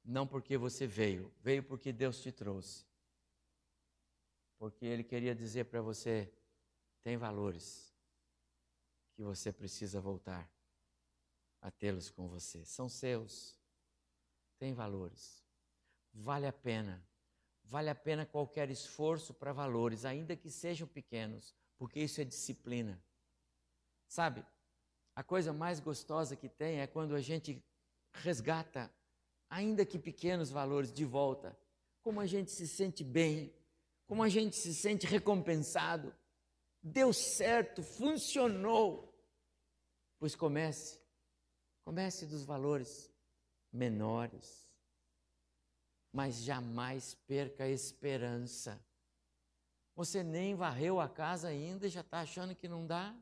não 0.05 0.25
porque 0.25 0.57
você 0.57 0.87
veio, 0.87 1.33
veio 1.41 1.61
porque 1.61 1.91
Deus 1.91 2.21
te 2.21 2.31
trouxe. 2.31 2.85
Porque 4.57 4.85
Ele 4.85 5.03
queria 5.03 5.35
dizer 5.35 5.65
para 5.65 5.81
você: 5.81 6.33
tem 7.01 7.17
valores 7.17 7.93
que 9.17 9.21
você 9.21 9.51
precisa 9.51 9.99
voltar 9.99 10.49
a 11.61 11.69
tê-los 11.69 12.09
com 12.09 12.29
você. 12.29 12.63
São 12.63 12.87
seus, 12.87 13.59
tem 14.57 14.73
valores. 14.73 15.43
Vale 16.13 16.47
a 16.47 16.53
pena, 16.53 17.05
vale 17.65 17.89
a 17.89 17.95
pena 17.95 18.25
qualquer 18.25 18.69
esforço 18.69 19.33
para 19.33 19.51
valores, 19.51 20.05
ainda 20.05 20.37
que 20.37 20.49
sejam 20.49 20.87
pequenos, 20.87 21.53
porque 21.83 21.99
isso 21.99 22.21
é 22.21 22.23
disciplina. 22.23 22.97
Sabe, 24.07 24.41
a 25.13 25.21
coisa 25.21 25.51
mais 25.51 25.81
gostosa 25.81 26.33
que 26.33 26.47
tem 26.47 26.79
é 26.79 26.87
quando 26.87 27.13
a 27.13 27.19
gente 27.19 27.61
resgata 28.13 28.89
ainda 29.49 29.85
que 29.85 29.99
pequenos 29.99 30.49
valores, 30.49 30.93
de 30.93 31.03
volta. 31.03 31.59
Como 32.01 32.21
a 32.21 32.25
gente 32.25 32.51
se 32.51 32.69
sente 32.69 33.03
bem, 33.03 33.53
como 34.07 34.23
a 34.23 34.29
gente 34.29 34.55
se 34.55 34.73
sente 34.73 35.05
recompensado. 35.05 36.15
Deu 36.81 37.11
certo, 37.11 37.83
funcionou. 37.83 39.13
Pois 40.19 40.37
comece, 40.37 41.01
comece 41.83 42.25
dos 42.25 42.45
valores 42.45 43.11
menores, 43.73 44.69
mas 46.13 46.43
jamais 46.43 47.13
perca 47.27 47.65
a 47.65 47.69
esperança. 47.69 48.81
Você 49.95 50.23
nem 50.23 50.55
varreu 50.55 50.99
a 50.99 51.07
casa 51.07 51.47
ainda 51.47 51.87
e 51.87 51.89
já 51.89 52.01
está 52.01 52.21
achando 52.21 52.55
que 52.55 52.67
não 52.67 52.85
dá 52.85 53.15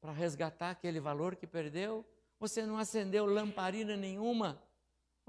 para 0.00 0.12
resgatar 0.12 0.70
aquele 0.70 1.00
valor 1.00 1.36
que 1.36 1.46
perdeu? 1.46 2.04
Você 2.40 2.64
não 2.64 2.78
acendeu 2.78 3.26
lamparina 3.26 3.96
nenhuma 3.96 4.62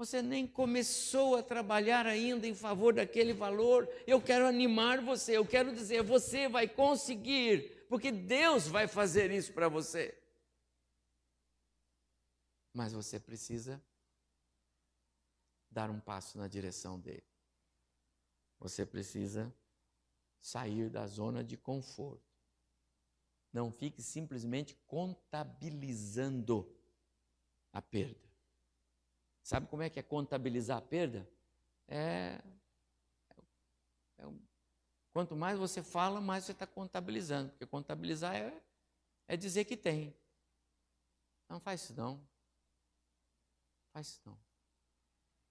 você 0.00 0.22
nem 0.22 0.46
começou 0.46 1.36
a 1.36 1.42
trabalhar 1.42 2.06
ainda 2.06 2.46
em 2.46 2.54
favor 2.54 2.94
daquele 2.94 3.34
valor. 3.34 3.86
Eu 4.06 4.18
quero 4.18 4.46
animar 4.46 5.02
você, 5.02 5.36
eu 5.36 5.46
quero 5.46 5.74
dizer, 5.74 6.02
você 6.02 6.48
vai 6.48 6.66
conseguir, 6.66 7.84
porque 7.86 8.10
Deus 8.10 8.66
vai 8.66 8.88
fazer 8.88 9.30
isso 9.30 9.52
para 9.52 9.68
você. 9.68 10.18
Mas 12.72 12.94
você 12.94 13.20
precisa 13.20 13.78
dar 15.70 15.90
um 15.90 16.00
passo 16.00 16.38
na 16.38 16.48
direção 16.48 16.98
dele. 16.98 17.26
Você 18.58 18.86
precisa 18.86 19.54
sair 20.40 20.88
da 20.88 21.06
zona 21.06 21.44
de 21.44 21.56
conforto. 21.56 22.30
Não 23.52 23.70
fique 23.70 24.02
simplesmente 24.02 24.74
contabilizando 24.86 26.72
a 27.72 27.82
perda. 27.82 28.30
Sabe 29.42 29.66
como 29.66 29.82
é 29.82 29.90
que 29.90 29.98
é 29.98 30.02
contabilizar 30.02 30.78
a 30.78 30.82
perda? 30.82 31.28
É, 31.88 32.40
é, 34.18 34.24
quanto 35.12 35.34
mais 35.34 35.58
você 35.58 35.82
fala, 35.82 36.20
mais 36.20 36.44
você 36.44 36.52
está 36.52 36.66
contabilizando, 36.66 37.50
porque 37.50 37.66
contabilizar 37.66 38.36
é, 38.36 38.62
é 39.26 39.36
dizer 39.36 39.64
que 39.64 39.76
tem. 39.76 40.14
Não 41.48 41.58
faz 41.58 41.82
isso 41.82 41.94
não. 41.94 42.24
Faz 43.92 44.06
isso 44.06 44.22
não. 44.24 44.38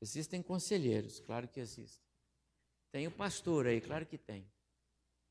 Existem 0.02 0.42
conselheiros, 0.42 1.20
claro 1.20 1.48
que 1.48 1.60
existem. 1.60 2.08
Tem 2.92 3.06
o 3.06 3.12
pastor 3.12 3.68
aí, 3.68 3.82
claro 3.82 4.06
que 4.06 4.18
tem. 4.18 4.50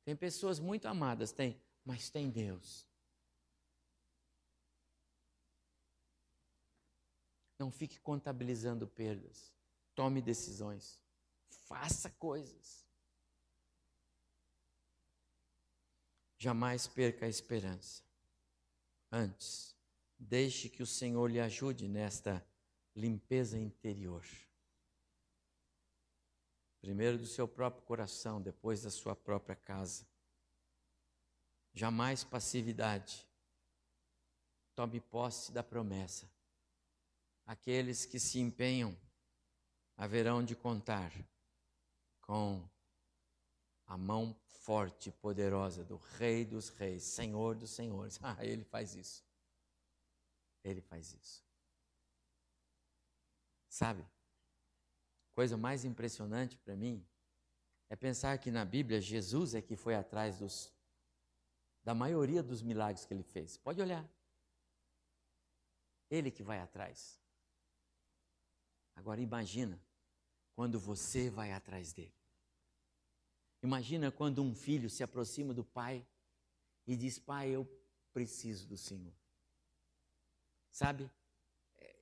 Tem 0.09 0.17
pessoas 0.17 0.59
muito 0.59 0.89
amadas, 0.89 1.33
tem, 1.33 1.61
mas 1.85 2.09
tem 2.09 2.31
Deus. 2.31 2.89
Não 7.59 7.71
fique 7.71 8.01
contabilizando 8.01 8.89
perdas. 8.89 9.53
Tome 9.95 10.23
decisões. 10.23 10.99
Faça 11.51 12.09
coisas. 12.09 12.89
Jamais 16.39 16.87
perca 16.87 17.27
a 17.27 17.29
esperança. 17.29 18.03
Antes, 19.13 19.77
deixe 20.19 20.71
que 20.71 20.83
o 20.83 20.87
Senhor 20.87 21.31
lhe 21.31 21.39
ajude 21.39 21.87
nesta 21.87 22.43
limpeza 22.97 23.59
interior. 23.59 24.25
Primeiro 26.81 27.19
do 27.19 27.27
seu 27.27 27.49
próprio 27.49 27.83
coração, 27.85 28.41
depois 28.41 28.83
da 28.83 28.91
sua 28.91 29.15
própria 29.17 29.57
casa. 29.57 30.07
Jamais 31.73 32.25
passividade. 32.25 33.27
Tome 34.75 35.01
posse 35.01 35.51
da 35.53 35.63
promessa 35.63 36.29
aqueles 37.49 38.05
que 38.05 38.21
se 38.21 38.39
empenham 38.39 38.95
haverão 39.97 40.45
de 40.45 40.55
contar 40.55 41.11
com 42.21 42.63
a 43.87 43.97
mão 43.97 44.37
forte 44.45 45.09
e 45.09 45.13
poderosa 45.13 45.83
do 45.83 45.97
Rei 45.97 46.45
dos 46.45 46.69
Reis, 46.69 47.03
Senhor 47.05 47.57
dos 47.57 47.71
Senhores. 47.71 48.21
Ah, 48.23 48.37
ele 48.45 48.65
faz 48.65 48.95
isso. 48.95 49.25
Ele 50.63 50.83
faz 50.83 51.15
isso. 51.15 51.43
Sabe? 53.67 54.07
Coisa 55.39 55.57
mais 55.57 55.85
impressionante 55.85 56.57
para 56.57 56.75
mim 56.75 57.07
é 57.89 57.95
pensar 57.95 58.37
que 58.39 58.51
na 58.51 58.65
Bíblia 58.65 59.01
Jesus 59.01 59.55
é 59.55 59.63
que 59.63 59.77
foi 59.77 59.95
atrás 59.95 60.37
dos 60.37 60.75
da 61.85 61.95
maioria 61.95 62.43
dos 62.43 62.61
milagres 62.61 63.07
que 63.07 63.15
ele 63.15 63.23
fez. 63.23 63.57
Pode 63.57 63.81
olhar. 63.81 64.05
Ele 66.11 66.33
que 66.33 66.43
vai 66.43 66.59
atrás. 66.59 67.23
Agora 68.97 69.21
imagina 69.21 69.81
quando 70.57 70.77
você 70.81 71.31
vai 71.31 71.53
atrás 71.53 71.93
dele. 71.93 72.19
Imagina 73.63 74.11
quando 74.11 74.43
um 74.43 74.53
filho 74.53 74.91
se 74.91 75.05
aproxima 75.05 75.55
do 75.55 75.65
pai 75.65 76.05
e 76.85 76.97
diz: 76.97 77.17
Pai, 77.17 77.51
eu 77.51 77.65
preciso 78.13 78.67
do 78.67 78.77
Senhor. 78.77 79.15
Sabe? 80.73 81.09
É, 81.77 81.97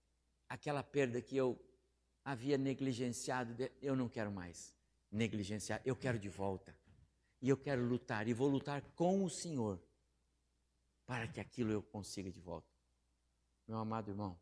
aquela 0.48 0.82
perda 0.82 1.20
que 1.20 1.36
eu 1.36 1.65
havia 2.26 2.58
negligenciado, 2.58 3.54
eu 3.80 3.94
não 3.94 4.08
quero 4.08 4.32
mais 4.32 4.74
negligenciar, 5.12 5.80
eu 5.84 5.94
quero 5.94 6.18
de 6.18 6.28
volta. 6.28 6.76
E 7.40 7.48
eu 7.48 7.56
quero 7.56 7.84
lutar, 7.84 8.26
e 8.26 8.34
vou 8.34 8.48
lutar 8.48 8.82
com 8.96 9.24
o 9.24 9.30
Senhor 9.30 9.80
para 11.06 11.28
que 11.28 11.38
aquilo 11.38 11.70
eu 11.70 11.80
consiga 11.80 12.28
de 12.28 12.40
volta. 12.40 12.68
Meu 13.68 13.78
amado 13.78 14.10
irmão, 14.10 14.36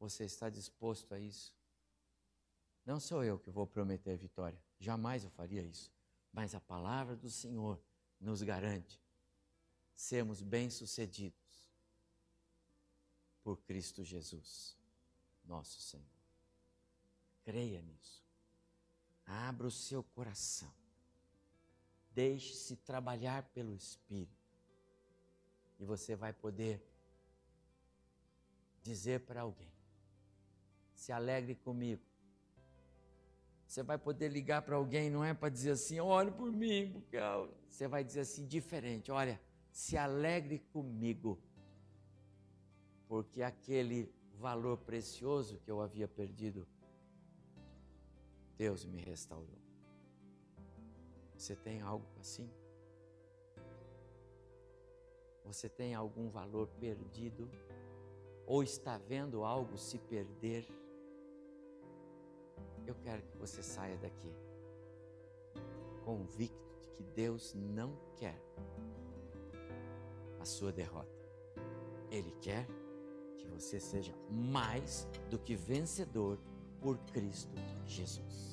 você 0.00 0.24
está 0.24 0.50
disposto 0.50 1.14
a 1.14 1.20
isso? 1.20 1.54
Não 2.84 2.98
sou 2.98 3.22
eu 3.22 3.38
que 3.38 3.50
vou 3.50 3.68
prometer 3.68 4.16
vitória, 4.16 4.60
jamais 4.80 5.22
eu 5.22 5.30
faria 5.30 5.62
isso. 5.62 5.92
Mas 6.32 6.56
a 6.56 6.60
palavra 6.60 7.14
do 7.14 7.30
Senhor 7.30 7.80
nos 8.18 8.42
garante 8.42 9.00
sermos 9.94 10.42
bem-sucedidos 10.42 11.70
por 13.44 13.58
Cristo 13.58 14.02
Jesus, 14.02 14.76
nosso 15.44 15.80
Senhor. 15.80 16.21
Creia 17.44 17.82
nisso. 17.82 18.24
Abra 19.26 19.66
o 19.66 19.70
seu 19.70 20.02
coração. 20.02 20.72
Deixe-se 22.10 22.76
trabalhar 22.76 23.42
pelo 23.54 23.74
Espírito. 23.74 24.50
E 25.78 25.84
você 25.84 26.14
vai 26.14 26.32
poder 26.32 26.82
dizer 28.82 29.20
para 29.20 29.40
alguém: 29.42 29.72
se 30.94 31.10
alegre 31.10 31.54
comigo 31.54 32.12
você 33.72 33.82
vai 33.82 33.96
poder 33.96 34.28
ligar 34.28 34.60
para 34.60 34.76
alguém, 34.76 35.08
não 35.08 35.24
é 35.24 35.32
para 35.32 35.48
dizer 35.48 35.70
assim, 35.70 35.98
ore 35.98 36.30
por 36.30 36.52
mim, 36.52 36.90
porque 36.92 37.16
você 37.66 37.88
vai 37.88 38.04
dizer 38.04 38.20
assim, 38.20 38.46
diferente, 38.46 39.10
olha, 39.10 39.40
se 39.70 39.96
alegre 39.96 40.58
comigo, 40.58 41.40
porque 43.08 43.42
aquele 43.42 44.14
valor 44.34 44.76
precioso 44.76 45.58
que 45.64 45.70
eu 45.70 45.80
havia 45.80 46.06
perdido, 46.06 46.68
Deus 48.56 48.84
me 48.84 49.00
restaurou. 49.00 49.60
Você 51.36 51.56
tem 51.56 51.80
algo 51.80 52.06
assim? 52.20 52.50
Você 55.44 55.68
tem 55.68 55.94
algum 55.94 56.30
valor 56.30 56.68
perdido? 56.80 57.50
Ou 58.46 58.62
está 58.62 58.98
vendo 58.98 59.44
algo 59.44 59.76
se 59.76 59.98
perder? 59.98 60.66
Eu 62.86 62.94
quero 62.96 63.22
que 63.22 63.36
você 63.36 63.62
saia 63.62 63.96
daqui 63.98 64.32
convicto 66.04 66.76
de 66.80 66.90
que 66.90 67.02
Deus 67.02 67.54
não 67.54 67.96
quer 68.16 68.40
a 70.40 70.44
sua 70.44 70.72
derrota. 70.72 71.10
Ele 72.10 72.32
quer 72.40 72.66
que 73.38 73.46
você 73.46 73.80
seja 73.80 74.14
mais 74.30 75.08
do 75.30 75.38
que 75.38 75.54
vencedor 75.54 76.38
por 76.82 76.98
Cristo 77.12 77.56
Jesus. 77.86 78.51